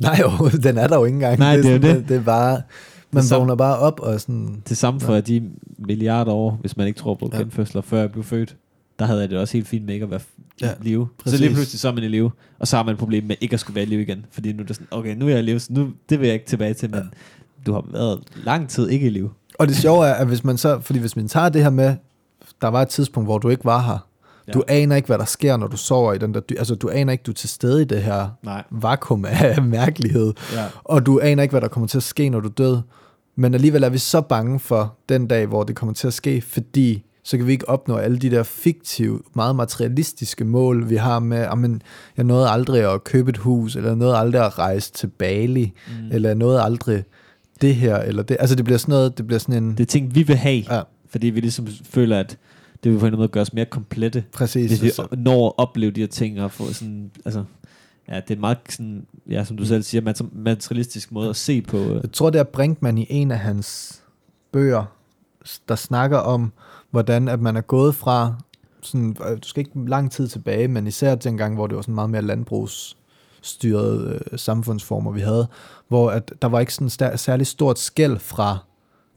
[0.01, 1.39] Nej jo, den er der jo ikke engang.
[1.39, 2.09] Nej, det er jo sådan, det.
[2.09, 2.61] Det er bare,
[3.15, 4.63] man Det vågner bare op og sådan...
[4.69, 7.39] Det samme for de milliarder år, hvis man ikke tror på Ja.
[7.39, 8.57] genfødsler, før jeg blev født.
[8.99, 10.21] Der havde jeg det også helt fint med ikke at være
[10.61, 11.09] ja, Ja, i live.
[11.19, 11.41] Så præcis.
[11.41, 13.55] lige pludselig så er man i live, og så har man et problem med ikke
[13.55, 14.27] at skulle være i live igen.
[14.31, 16.27] Fordi nu er det sådan, okay, nu er jeg i live, så nu, det vil
[16.27, 17.05] jeg ikke tilbage til, men ja.
[17.67, 19.31] du har været lang tid ikke i live.
[19.59, 20.81] Og det sjove er, at hvis man så...
[20.81, 21.97] Fordi hvis man tager det her med...
[22.63, 23.99] Der var et tidspunkt, hvor du ikke var her.
[24.49, 24.53] Ja.
[24.53, 26.41] Du aner ikke, hvad der sker, når du sover i den der...
[26.59, 28.63] Altså, du aner ikke, du er til stede i det her Nej.
[28.71, 30.33] vakuum af mærkelighed.
[30.55, 30.65] Ja.
[30.85, 32.79] Og du aner ikke, hvad der kommer til at ske, når du død.
[33.37, 36.41] Men alligevel er vi så bange for den dag, hvor det kommer til at ske,
[36.41, 41.19] fordi så kan vi ikke opnå alle de der fiktive, meget materialistiske mål, vi har
[41.19, 41.81] med, at
[42.17, 45.73] jeg nåede aldrig at købe et hus, eller jeg nåede aldrig at rejse til Bali,
[45.89, 46.09] Mm.
[46.13, 47.05] eller jeg nåede aldrig
[47.61, 48.37] det her, eller det.
[48.41, 49.71] Altså det bliver sådan noget, det bliver sådan en...
[49.71, 50.83] Det er ting, vi vil have, ja.
[51.09, 52.39] fordi vi ligesom føler, at
[52.85, 54.81] det vil på en måde gøre os mere komplette, præcis.
[54.81, 57.45] hvis vi når at opleve de her ting og få sådan, altså,
[58.09, 61.63] ja, det er meget sådan, ja, som du selv siger, mat- materialistisk måde at se
[61.63, 61.77] på.
[61.77, 64.01] øh, Jeg tror, det er Brinkmann i en af hans
[64.53, 64.85] bøger,
[65.69, 66.53] der snakker om,
[66.91, 68.35] hvordan at man er gået fra,
[68.83, 71.95] sådan, øh, du skal ikke lang tid tilbage, men især dengang, hvor det var sådan
[71.95, 72.23] meget mere
[73.43, 75.47] landbrugsstyrede øh, samfundsformer, vi havde,
[75.89, 78.59] hvor at der var ikke sådan stær- særlig stort skæld fra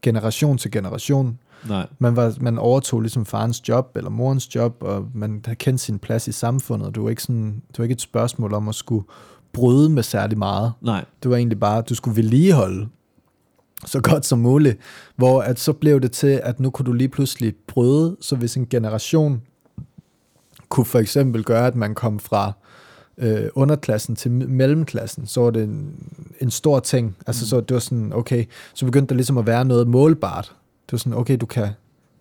[0.02, 1.38] generation til generation.
[1.68, 1.86] Nej.
[1.98, 5.98] Man, var, man overtog ligesom farens job eller morens job, og man havde kendt sin
[5.98, 6.94] plads i samfundet.
[6.94, 9.04] Det var ikke, sådan, det var ikke et spørgsmål om at skulle
[9.52, 10.72] bryde med særlig meget.
[10.80, 11.04] Nej.
[11.22, 12.88] Det var egentlig bare, at du skulle vedligeholde
[13.86, 14.78] så godt som muligt.
[15.16, 18.56] Hvor at så blev det til, at nu kunne du lige pludselig bryde, så hvis
[18.56, 19.42] en generation
[20.68, 22.52] kunne for eksempel gøre, at man kom fra
[23.18, 25.94] øh, underklassen til me- mellemklassen, så var det en,
[26.40, 27.16] en stor ting.
[27.26, 28.44] Altså så det var sådan, okay,
[28.74, 30.54] så begyndte der ligesom at være noget målbart.
[30.88, 31.68] Det var sådan, okay, du kan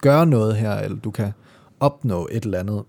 [0.02, 1.32] gøre noget her, eller du kan
[1.80, 2.84] opnå et eller andet,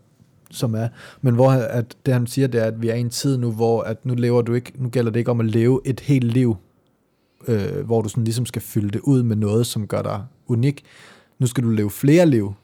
[0.51, 0.89] som er.
[1.21, 3.53] Men hvor at det han siger, det er, at vi er i en tid nu,
[3.53, 6.25] hvor at nu lever du ikke, nu gælder det ikke om at leve et helt
[6.25, 6.57] liv,
[7.49, 10.85] øh, hvor du sådan ligesom skal fylde det ud med noget, som gør dig unik.
[11.39, 12.55] Nu skal du leve flere liv.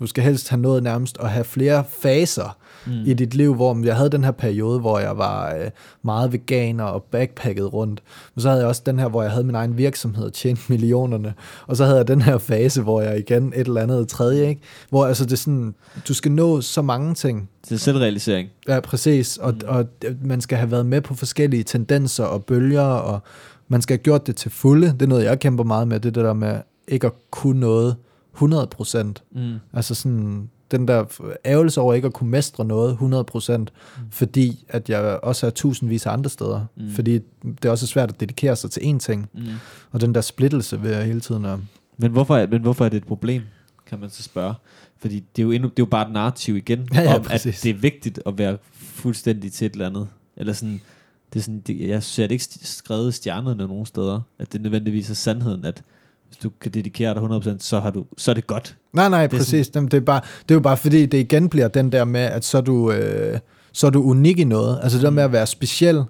[0.00, 2.56] Du skal helst have noget nærmest at have flere faser
[2.88, 2.92] Mm.
[3.06, 5.70] i dit liv, hvor jeg havde den her periode, hvor jeg var øh,
[6.02, 8.02] meget veganer og backpacket rundt.
[8.34, 10.62] Men så havde jeg også den her, hvor jeg havde min egen virksomhed og tjente
[10.72, 11.34] millionerne.
[11.66, 14.60] Og så havde jeg den her fase, hvor jeg igen et eller andet tredje, ikke?
[14.90, 15.74] Hvor altså det er sådan,
[16.08, 17.48] du skal nå så mange ting.
[17.68, 18.48] Det er selvrealisering.
[18.68, 19.36] Ja, præcis.
[19.36, 19.58] Og, Mm.
[19.62, 19.68] mm.
[19.68, 19.86] og
[20.22, 23.20] man skal have været med på forskellige tendenser og bølger, og
[23.68, 24.86] man skal have gjort det til fulde.
[24.86, 27.96] Det er noget, jeg kæmper meget med, det der med ikke at kunne noget
[28.36, 29.22] 100 procent.
[29.32, 29.54] Mm.
[29.72, 31.04] Altså sådan den der
[31.44, 33.66] ærgelse over ikke at kunne mestre noget 100%, mm.
[34.10, 36.66] fordi at jeg også er tusindvis af andre steder.
[36.76, 36.90] Mm.
[36.90, 39.28] Fordi det er også svært at dedikere sig til én ting.
[39.34, 39.42] Mm.
[39.90, 41.58] Og den der splittelse ved jeg hele tiden at...
[41.98, 43.42] Men, hvorfor er, men hvorfor er det et problem,
[43.86, 44.54] kan man så spørge?
[44.98, 47.20] Fordi det er jo, endnu, det er jo bare et narrativ igen, Ja, ja, om
[47.20, 47.60] at præcis.
[47.60, 50.08] det er vigtigt at være fuldstændig til et eller andet.
[50.36, 50.80] Eller sådan,
[51.32, 54.60] det er sådan, det, jeg ser det ikke skrevet i stjernerne nogen steder, at det
[54.60, 55.82] nødvendigvis er sandheden, at
[56.28, 58.76] hvis du kan dedikere dig 100%, så, har du, så er det godt.
[58.92, 59.66] Nej, nej, Det præcis.
[59.66, 59.84] Sådan...
[59.84, 62.44] Det, er bare, det er jo bare fordi, det igen bliver den der med, at
[62.44, 63.38] så er du, øh,
[63.72, 64.78] så er du unik i noget.
[64.82, 66.02] Altså det der med at være speciel.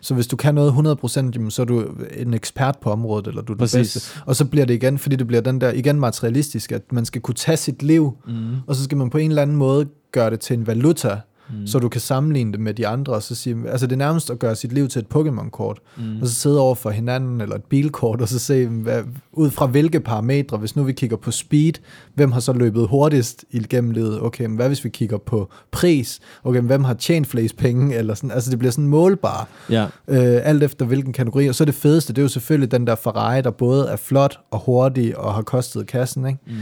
[0.00, 0.72] Så hvis du kan noget
[1.04, 1.84] 100%, jamen, så er du
[2.16, 3.94] en ekspert på området, eller du er den Præcis.
[3.94, 4.20] bedste.
[4.26, 7.20] Og så bliver det igen, fordi det bliver den der, igen materialistisk, at man skal
[7.20, 8.34] kunne tage sit liv, Mm.
[8.66, 11.16] og så skal man på en eller anden måde gøre det til en valuta,
[11.50, 11.56] Mm.
[11.60, 11.66] mm.
[11.66, 14.30] så du kan sammenligne det med de andre, og så sige, altså det er nærmest
[14.30, 16.20] at gøre sit liv til et Pokémon-kort, Mm.
[16.22, 19.66] og så sidde over for hinanden, eller et bilkort, og så se, hvad, ud fra
[19.66, 21.72] hvilke parametre, hvis nu vi kigger på speed,
[22.14, 26.20] hvem har så løbet hurtigst igennem livet, okay, men hvad hvis vi kigger på pris,
[26.44, 30.40] okay, hvem har tjent flest penge, eller sådan, altså det bliver sådan målbar, Ja, øh,
[30.42, 33.42] alt efter hvilken kategori, og så det fedeste, det er jo selvfølgelig den der Ferrari,
[33.42, 36.38] der både er flot og hurtig, og har kostet kassen, ikke?
[36.46, 36.54] mm.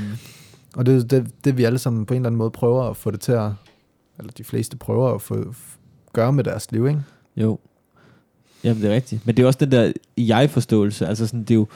[0.77, 2.97] Og det er det, det, vi alle sammen på en eller anden måde prøver at
[2.97, 3.51] få det til at
[4.19, 5.55] eller de fleste prøver at få,
[6.13, 7.01] gøre med deres liv, ikke?
[7.37, 7.59] Jo.
[8.65, 9.27] Jamen, det er rigtigt.
[9.27, 11.07] Men det er også den der jeg-forståelse.
[11.07, 11.67] Altså sådan, det er jo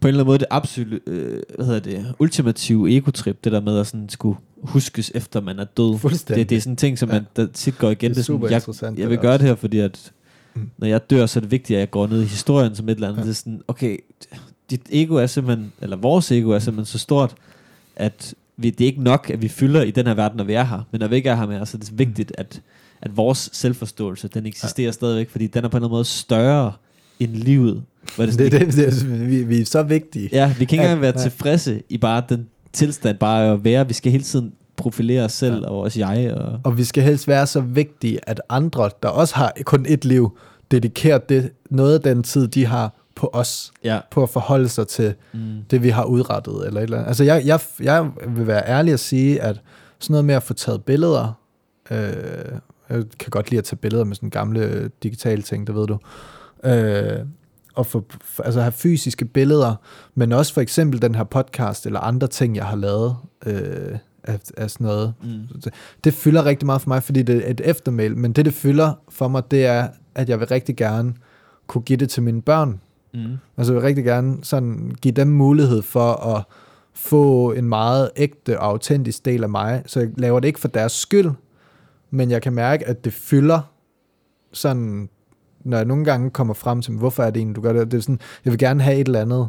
[0.00, 3.60] på en eller anden måde det absolut, øh, hvad hedder det, ultimative egotrip, det der
[3.60, 6.10] med at sådan skulle huskes efter man er død.
[6.28, 8.10] Det, det er sådan en ting, som man, der tit går igen.
[8.10, 10.12] Det er sådan, super jeg, interessant, jeg det vil gøre det her, fordi at
[10.54, 10.70] Mm.
[10.78, 12.94] når jeg dør, så er det vigtigt, at jeg går ned i historien som et
[12.94, 13.18] eller andet.
[13.18, 13.22] Ja.
[13.22, 13.26] Ja.
[13.26, 13.98] Det er sådan, okay,
[14.70, 17.34] dit ego er simpelthen, eller vores ego er simpelthen så stort,
[17.96, 20.52] at vi, det er ikke nok, at vi fylder i den her verden, når vi
[20.54, 20.80] er her.
[20.90, 22.60] Men når vi ikke er her mere, så er det vigtigt, at,
[23.02, 24.92] at vores selvforståelse, den eksisterer ja.
[24.92, 26.72] stadigvæk, fordi den er på en eller anden måde større
[27.20, 27.82] end livet.
[28.16, 30.28] Hvor det, Det, det, det, vi, vi er så vigtige.
[30.32, 31.22] Ja, vi kan ikke Ja, engang være ja.
[31.22, 33.88] tilfredse i bare den tilstand, bare at være.
[33.88, 35.68] Vi skal hele tiden profilere os selv Ja.
[35.68, 36.32] og vores jeg.
[36.34, 40.04] Og, Og vi skal helst være så vigtige, at andre, der også har kun et
[40.04, 40.38] liv,
[40.70, 44.00] dedikerer det, noget af den tid, de har på os, ja.
[44.10, 45.40] på at forholde sig til Mm.
[45.70, 46.66] det, vi har udrettet.
[46.66, 47.08] Eller et eller andet.
[47.08, 49.60] Altså, jeg, jeg, jeg vil være ærlig at sige, at
[49.98, 51.38] sådan noget med at få taget billeder,
[51.90, 51.98] øh,
[52.88, 55.98] jeg kan godt lide at tage billeder med sådan gamle digitale ting, det ved du,
[56.64, 57.18] øh,
[57.74, 59.74] og få, for, altså have fysiske billeder,
[60.14, 63.16] men også for eksempel den her podcast, eller andre ting, jeg har lavet
[63.46, 65.60] øh, af, af sådan noget, Mm.
[65.64, 68.54] det, det fylder rigtig meget for mig, fordi det er et eftermæl, men det, det
[68.54, 71.14] fylder for mig, det er, at jeg vil rigtig gerne
[71.66, 72.80] kunne give det til mine børn.
[73.14, 73.36] Mm.
[73.56, 76.44] Altså jeg vil rigtig gerne sådan give dem mulighed for at
[76.94, 79.82] få en meget ægte og autentisk del af mig.
[79.86, 81.30] Så jeg laver det ikke for deres skyld,
[82.10, 83.60] men jeg kan mærke, at det fylder
[84.52, 85.08] sådan,
[85.64, 87.90] når jeg nogle gange kommer frem til, hvorfor er det egentlig, du gør det?
[87.90, 89.48] Det er sådan, jeg vil gerne have et eller andet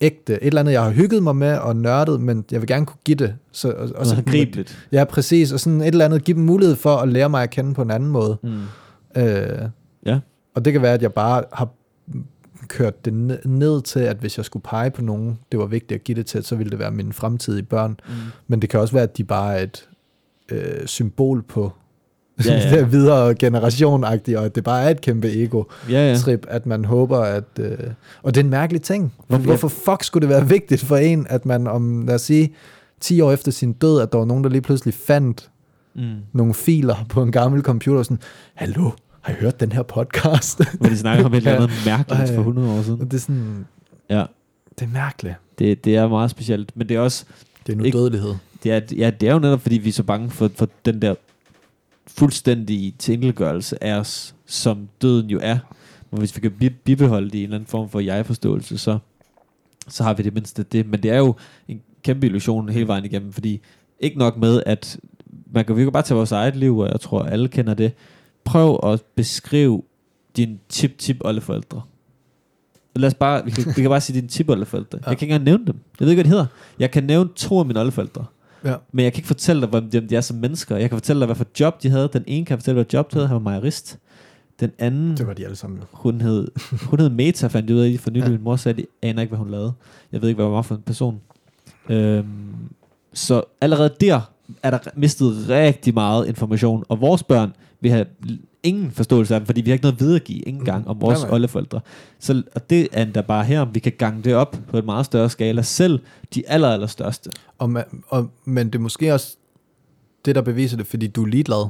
[0.00, 2.86] ægte, et eller andet, jeg har hygget mig med og nørdet, men jeg vil gerne
[2.86, 3.34] kunne give det.
[3.52, 4.88] Så, og, og så håndgribeligt.
[4.92, 5.52] Ja, præcis.
[5.52, 7.82] Og sådan et eller andet, give dem mulighed for at lære mig at kende på
[7.82, 8.36] en anden måde.
[8.42, 8.58] Mm.
[9.22, 9.68] Øh,
[10.06, 10.18] Ja.
[10.54, 11.68] og det kan være, at jeg bare har
[12.68, 15.92] kørt det ned- ned til, at hvis jeg skulle pege på nogen, det var vigtigt
[16.00, 17.90] at give det til, så ville det være mine fremtidige børn.
[18.08, 18.12] Mm.
[18.48, 19.88] Men det kan også være, at de bare er et
[20.48, 21.72] øh, symbol på
[22.46, 22.84] Ja, ja, ja.
[22.84, 26.36] videre generation og at det bare er et kæmpe ego-trip, Ja, ja.
[26.56, 27.44] at man håber, at...
[27.60, 27.78] Øh,
[28.22, 29.14] og det er en mærkelig ting.
[29.16, 32.22] Hvorfor- Hvorfor, Hvorfor fuck skulle det være vigtigt for en, at man om, lad os
[32.22, 32.54] sige,
[33.00, 35.50] 10 år efter sin død, at der var nogen, der lige pludselig fandt
[35.94, 36.02] Mm.
[36.32, 38.18] nogle filer på en gammel computer, og sådan,
[38.54, 38.90] hallo,
[39.28, 40.60] har I hørt den her podcast?
[40.80, 43.00] Hvor de snakker om et eller andet mærkeligt for 100 år siden.
[43.00, 43.66] det er sådan,
[44.10, 44.24] Ja,
[44.78, 45.34] det er mærkeligt.
[45.58, 46.76] det, det er meget specielt.
[46.76, 47.24] Men det er også,
[47.66, 48.34] Det er nu Ikke- dødelighed.
[48.62, 51.02] det er, ja, det er jo netop, fordi vi er så bange for, for den
[51.02, 51.14] der
[52.06, 55.58] fuldstændige tilgørelse af os, som døden jo er.
[56.10, 58.98] Og hvis vi kan bi- bibeholde det i en eller anden form for jeg-forståelse, så,
[59.88, 60.86] så har vi det mindste det.
[60.86, 61.34] Men det er jo
[61.68, 63.60] en kæmpe illusion hele vejen igennem, fordi
[64.00, 64.98] ikke nok med, at
[65.52, 67.92] man kan, vi kan bare tage vores eget liv, og jeg tror, alle kender det.
[68.48, 69.82] Prøv at beskrive
[70.36, 71.82] dine tip-tip-oldeforældre.
[72.96, 74.98] Lad os bare, vi kan, vi kan bare sige dine tip-oldeforældre.
[75.04, 75.10] Ja.
[75.10, 75.76] Jeg kan ikke engang nævne dem.
[76.00, 76.46] Jeg ved ikke, hvad de hedder.
[76.78, 78.24] Jeg kan nævne to af mine oldeforældre.
[78.64, 78.74] Ja.
[78.92, 80.76] Men jeg kan ikke fortælle dig, hvem de, er som mennesker.
[80.76, 82.10] Jeg kan fortælle dig, hvad for job de havde.
[82.12, 83.26] Den ene kan jeg fortælle, hvad job de havde.
[83.28, 83.98] Han var majorist.
[84.60, 85.82] Den anden, Det var de alle sammen.
[85.92, 86.48] hun hed,
[86.82, 88.24] hun hed Meta, fandt jeg ud af for nylig.
[88.24, 88.30] Ja.
[88.30, 89.72] Min mor sagde, at de aner ikke, hvad hun lavede.
[90.12, 91.20] Jeg ved ikke, hvad hun var for en person.
[91.88, 92.26] Øhm,
[93.12, 94.20] så allerede der
[94.62, 96.84] er der mistet rigtig meget information.
[96.88, 98.06] Og vores børn vil have
[98.62, 101.18] ingen forståelse af dem, fordi vi har ikke noget at videregive, ikke engang, om vores
[101.18, 101.34] Nej, nej.
[101.34, 101.80] oldeforældre.
[102.18, 104.84] Så, og det er endda bare her, om vi kan gange det op på et
[104.84, 105.62] meget større skala.
[105.62, 106.00] Selv
[106.34, 107.30] de aller, aller største.
[107.58, 109.36] Og, ma- og, men det er måske også
[110.24, 111.68] det, der beviser det, fordi du er ligeglad.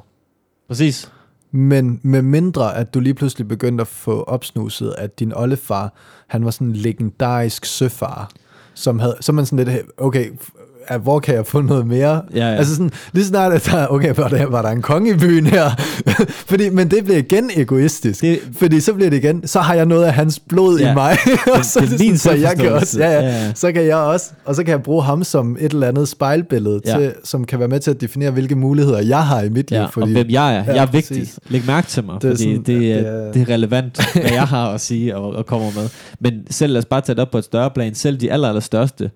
[0.68, 1.12] Præcis.
[1.50, 5.94] Men med mindre, at du lige pludselig begyndte at få opsnuset, at din oldefar,
[6.26, 8.30] han var sådan en legendarisk søfar,
[8.74, 10.30] som havde, så er man sådan lidt, okay,
[10.89, 12.22] at hvor kan jeg få noget mere?
[12.34, 12.55] Ja, ja.
[12.55, 15.47] Altså sådan, lige snart, at der, okay, var der, var der en konge i byen
[15.47, 15.70] her?
[16.51, 18.20] fordi, men det bliver igen egoistisk.
[18.20, 20.91] Det- fordi så bliver det igen, så har jeg noget af hans blod Ja.
[20.91, 21.16] i mig.
[21.59, 23.86] og så det det min sådan, så jeg kan også, ja, ja, Ja, så kan
[23.86, 26.99] jeg også, og så kan jeg bruge ham som et eller andet spejlbillede, Ja.
[26.99, 29.80] til, som kan være med til at definere, hvilke muligheder jeg har i mit Ja,
[29.80, 29.89] liv.
[29.93, 30.64] fordi, og hvem jeg er.
[30.64, 31.11] Ja, jeg er præcis.
[31.11, 31.34] vigtig.
[31.49, 34.01] Læg mærke til mig, Det er fordi sådan, det, er, det er- det er relevant,
[34.20, 35.89] hvad jeg har at sige og, og kommer med.
[36.20, 37.95] Men selv lad os bare tage det op på et større plan.
[37.95, 39.11] Selv de aller, aller største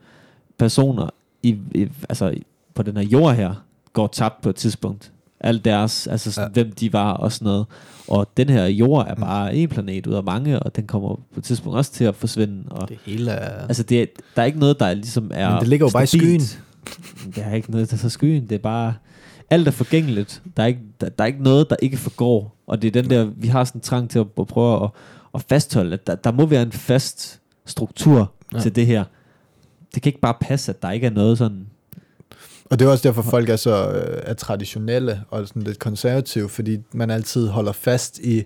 [0.58, 1.08] personer
[1.42, 2.34] i, i, altså,
[2.74, 3.54] på den her jord her,
[3.92, 5.12] går tabt på et tidspunkt.
[5.40, 6.62] Alt deres, altså sådan, ja.
[6.62, 7.66] hvem de var og sådan noget.
[8.08, 11.38] Og den her jord er bare en planet ud af mange, og den kommer på
[11.38, 12.64] et tidspunkt også til at forsvinde.
[12.70, 13.66] Og, Det hele er...
[13.66, 16.02] altså, det er, der er ikke noget, der ligesom er Men det ligger jo bare
[16.02, 16.62] i stabilt.
[17.34, 18.42] Det er ikke noget, der er så skyen.
[18.42, 18.94] Det er bare...
[19.50, 20.42] Alt er forgængeligt.
[20.56, 22.56] Der er, ikke, der, der er ikke noget, der ikke forgår.
[22.66, 24.90] Og det er den der, vi har sådan en trang til at, at prøve at,
[25.34, 28.60] at fastholde, at der, der må være en fast struktur ja.
[28.60, 29.04] til det her.
[29.94, 31.66] Det kan ikke bare passe, at der ikke er noget sådan...
[32.64, 36.48] Og det er også derfor, folk er så øh, er traditionelle og sådan lidt konservative,
[36.48, 38.44] fordi man altid holder fast i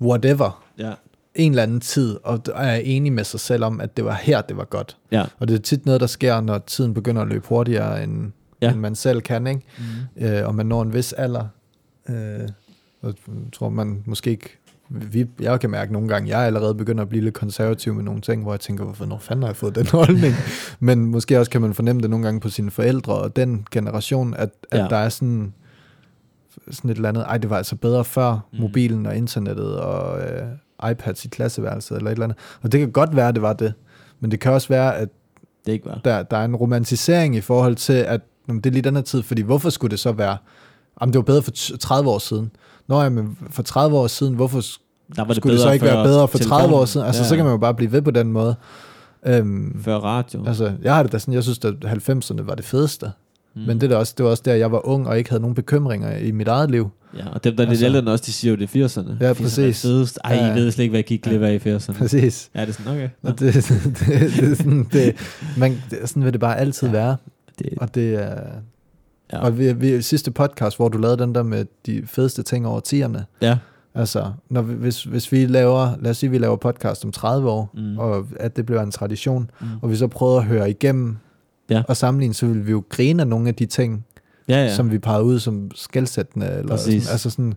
[0.00, 0.92] whatever, Ja.
[1.34, 4.40] en eller anden tid, og er enig med sig selv om, at det var her,
[4.42, 4.96] det var godt.
[5.12, 5.24] Ja.
[5.38, 8.66] Og det er tit noget, der sker, når tiden begynder at løbe hurtigere end ja.
[8.66, 8.72] Ja.
[8.72, 9.60] end man selv kan, ikke?
[10.18, 10.24] Mm.
[10.26, 11.46] Øh, og man når en vis alder.
[12.08, 12.48] Øh,
[13.02, 14.58] og jeg tror man måske ikke...
[14.88, 18.04] Vi, jeg kan mærke nogle gange, jeg er allerede begynder at blive lidt konservativ med
[18.04, 20.34] nogle ting, hvor jeg tænker, hvorfor når fanden har jeg fået den holdning?
[20.80, 24.34] Men måske også kan man fornemme det nogle gange på sine forældre og den generation,
[24.34, 24.86] at, at Ja.
[24.88, 25.54] der er sådan,
[26.70, 28.58] sådan et eller andet, ej, det var altså bedre før Mm.
[28.60, 32.38] mobilen og internettet og øh, iPads i klasseværelset eller et eller andet.
[32.62, 33.72] Og det kan godt være, det var det.
[34.20, 35.08] Men det kan også være, at
[35.66, 36.00] Det ikke var.
[36.04, 39.02] der, der er en romantisering i forhold til, at jamen, det er lige den her
[39.02, 40.36] tid, fordi hvorfor skulle det så være,
[41.00, 42.50] jamen det var bedre for t- 30 år siden.
[42.88, 44.60] Nå ja, men for 30 år siden, hvorfor
[45.16, 47.06] Der var det skulle det så ikke være bedre for 30 år siden?
[47.06, 47.24] Altså, Ja.
[47.24, 47.28] ja.
[47.28, 48.54] så kan man jo bare blive ved på den måde.
[49.26, 50.44] Øhm, Før radio.
[50.46, 53.10] altså, jeg har det da sådan, jeg synes, at 90'erne var det fedeste.
[53.56, 53.62] Mm.
[53.66, 55.40] Men det, er da også, det var også der, jeg var ung og ikke havde
[55.42, 56.90] nogen bekymringer i mit eget liv.
[57.16, 59.10] Ja, og dem, der er lidt Altså- ældre os, de siger jo, det er 80'erne.
[59.10, 59.82] Ja, 80'erne er præcis.
[59.82, 60.18] fedest.
[60.24, 60.52] Ej, Ja.
[60.52, 61.98] I ved slet ikke, hvad jeg gik glip af i 80'erne.
[61.98, 62.50] Præcis.
[62.54, 63.08] Ja, det er sådan, okay.
[63.22, 63.64] Og det, det,
[64.40, 65.14] det, er sådan, det,
[65.56, 66.94] man, det, sådan vil det bare altid Ja.
[66.98, 67.04] ja.
[67.04, 67.16] være.
[67.58, 68.40] det, Og det er...
[69.32, 69.38] ja.
[69.38, 72.80] Og vi, vi, sidste podcast, hvor du lavede den der med de fedeste ting over
[72.80, 73.58] tierne, ja.
[73.94, 77.50] Altså, når vi, hvis, hvis vi laver, lad os sige, vi laver podcast om 30
[77.50, 77.98] år, Mm.
[77.98, 79.66] og at det bliver en tradition, Mm.
[79.82, 81.16] og vi så prøver at høre igennem
[81.70, 81.82] Ja.
[81.88, 84.04] og sammenligne, så vil vi jo grine af nogle af de ting,
[84.48, 84.62] Ja, ja.
[84.64, 84.74] ja.
[84.74, 86.46] som vi pegede ud som skældsættende.
[86.46, 87.02] Eller Præcis.
[87.02, 87.54] sådan, altså sådan,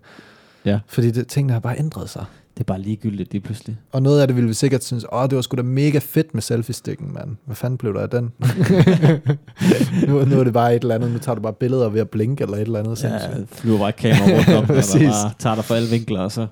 [0.66, 0.80] Ja.
[0.88, 2.26] Fordi det, tingene har bare ændret sig.
[2.54, 3.78] Det er bare ligegyldigt lige pludselig.
[3.92, 6.34] Og noget af det ville vi sikkert synes, åh, det var sgu da mega fedt
[6.34, 7.36] med selfie-stikken, mand.
[7.46, 8.24] Hvad fanden blev der af den?
[10.08, 12.10] nu, nu er det bare et eller andet, nu tager du bare billeder ved at
[12.10, 13.04] blinke eller et eller andet.
[13.04, 13.60] Ja, sindssygt.
[13.60, 16.48] flyver bare kamera rundt om, og bare tager dig for alle vinkler, og så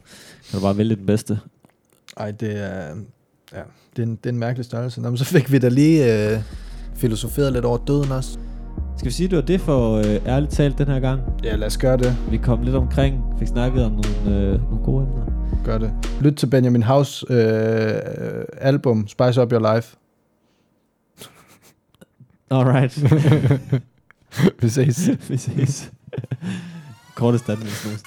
[0.49, 1.39] kan du bare vælge den bedste.
[2.17, 2.95] Ej, det er,
[3.53, 3.61] ja,
[3.95, 5.01] det er, en, det er en mærkelig størrelse.
[5.01, 6.39] Nå, men så fik vi da lige øh,
[6.95, 8.37] filosoferet lidt over døden også.
[8.97, 11.21] Skal vi sige, at det var det for øh, ærligt talt den her gang?
[11.43, 12.17] Ja, lad os gøre det.
[12.29, 15.25] Vi kom lidt omkring, fik snakket om nogle, øh, nogle gode emner.
[15.65, 15.93] Gør det.
[16.21, 19.95] Lyt til Benjamin House øh, album, Spice Up Your Life.
[22.51, 23.03] Alright.
[24.61, 25.09] vi ses.
[25.29, 25.91] vi ses.
[27.15, 27.99] Kortest anden, hvis nogen.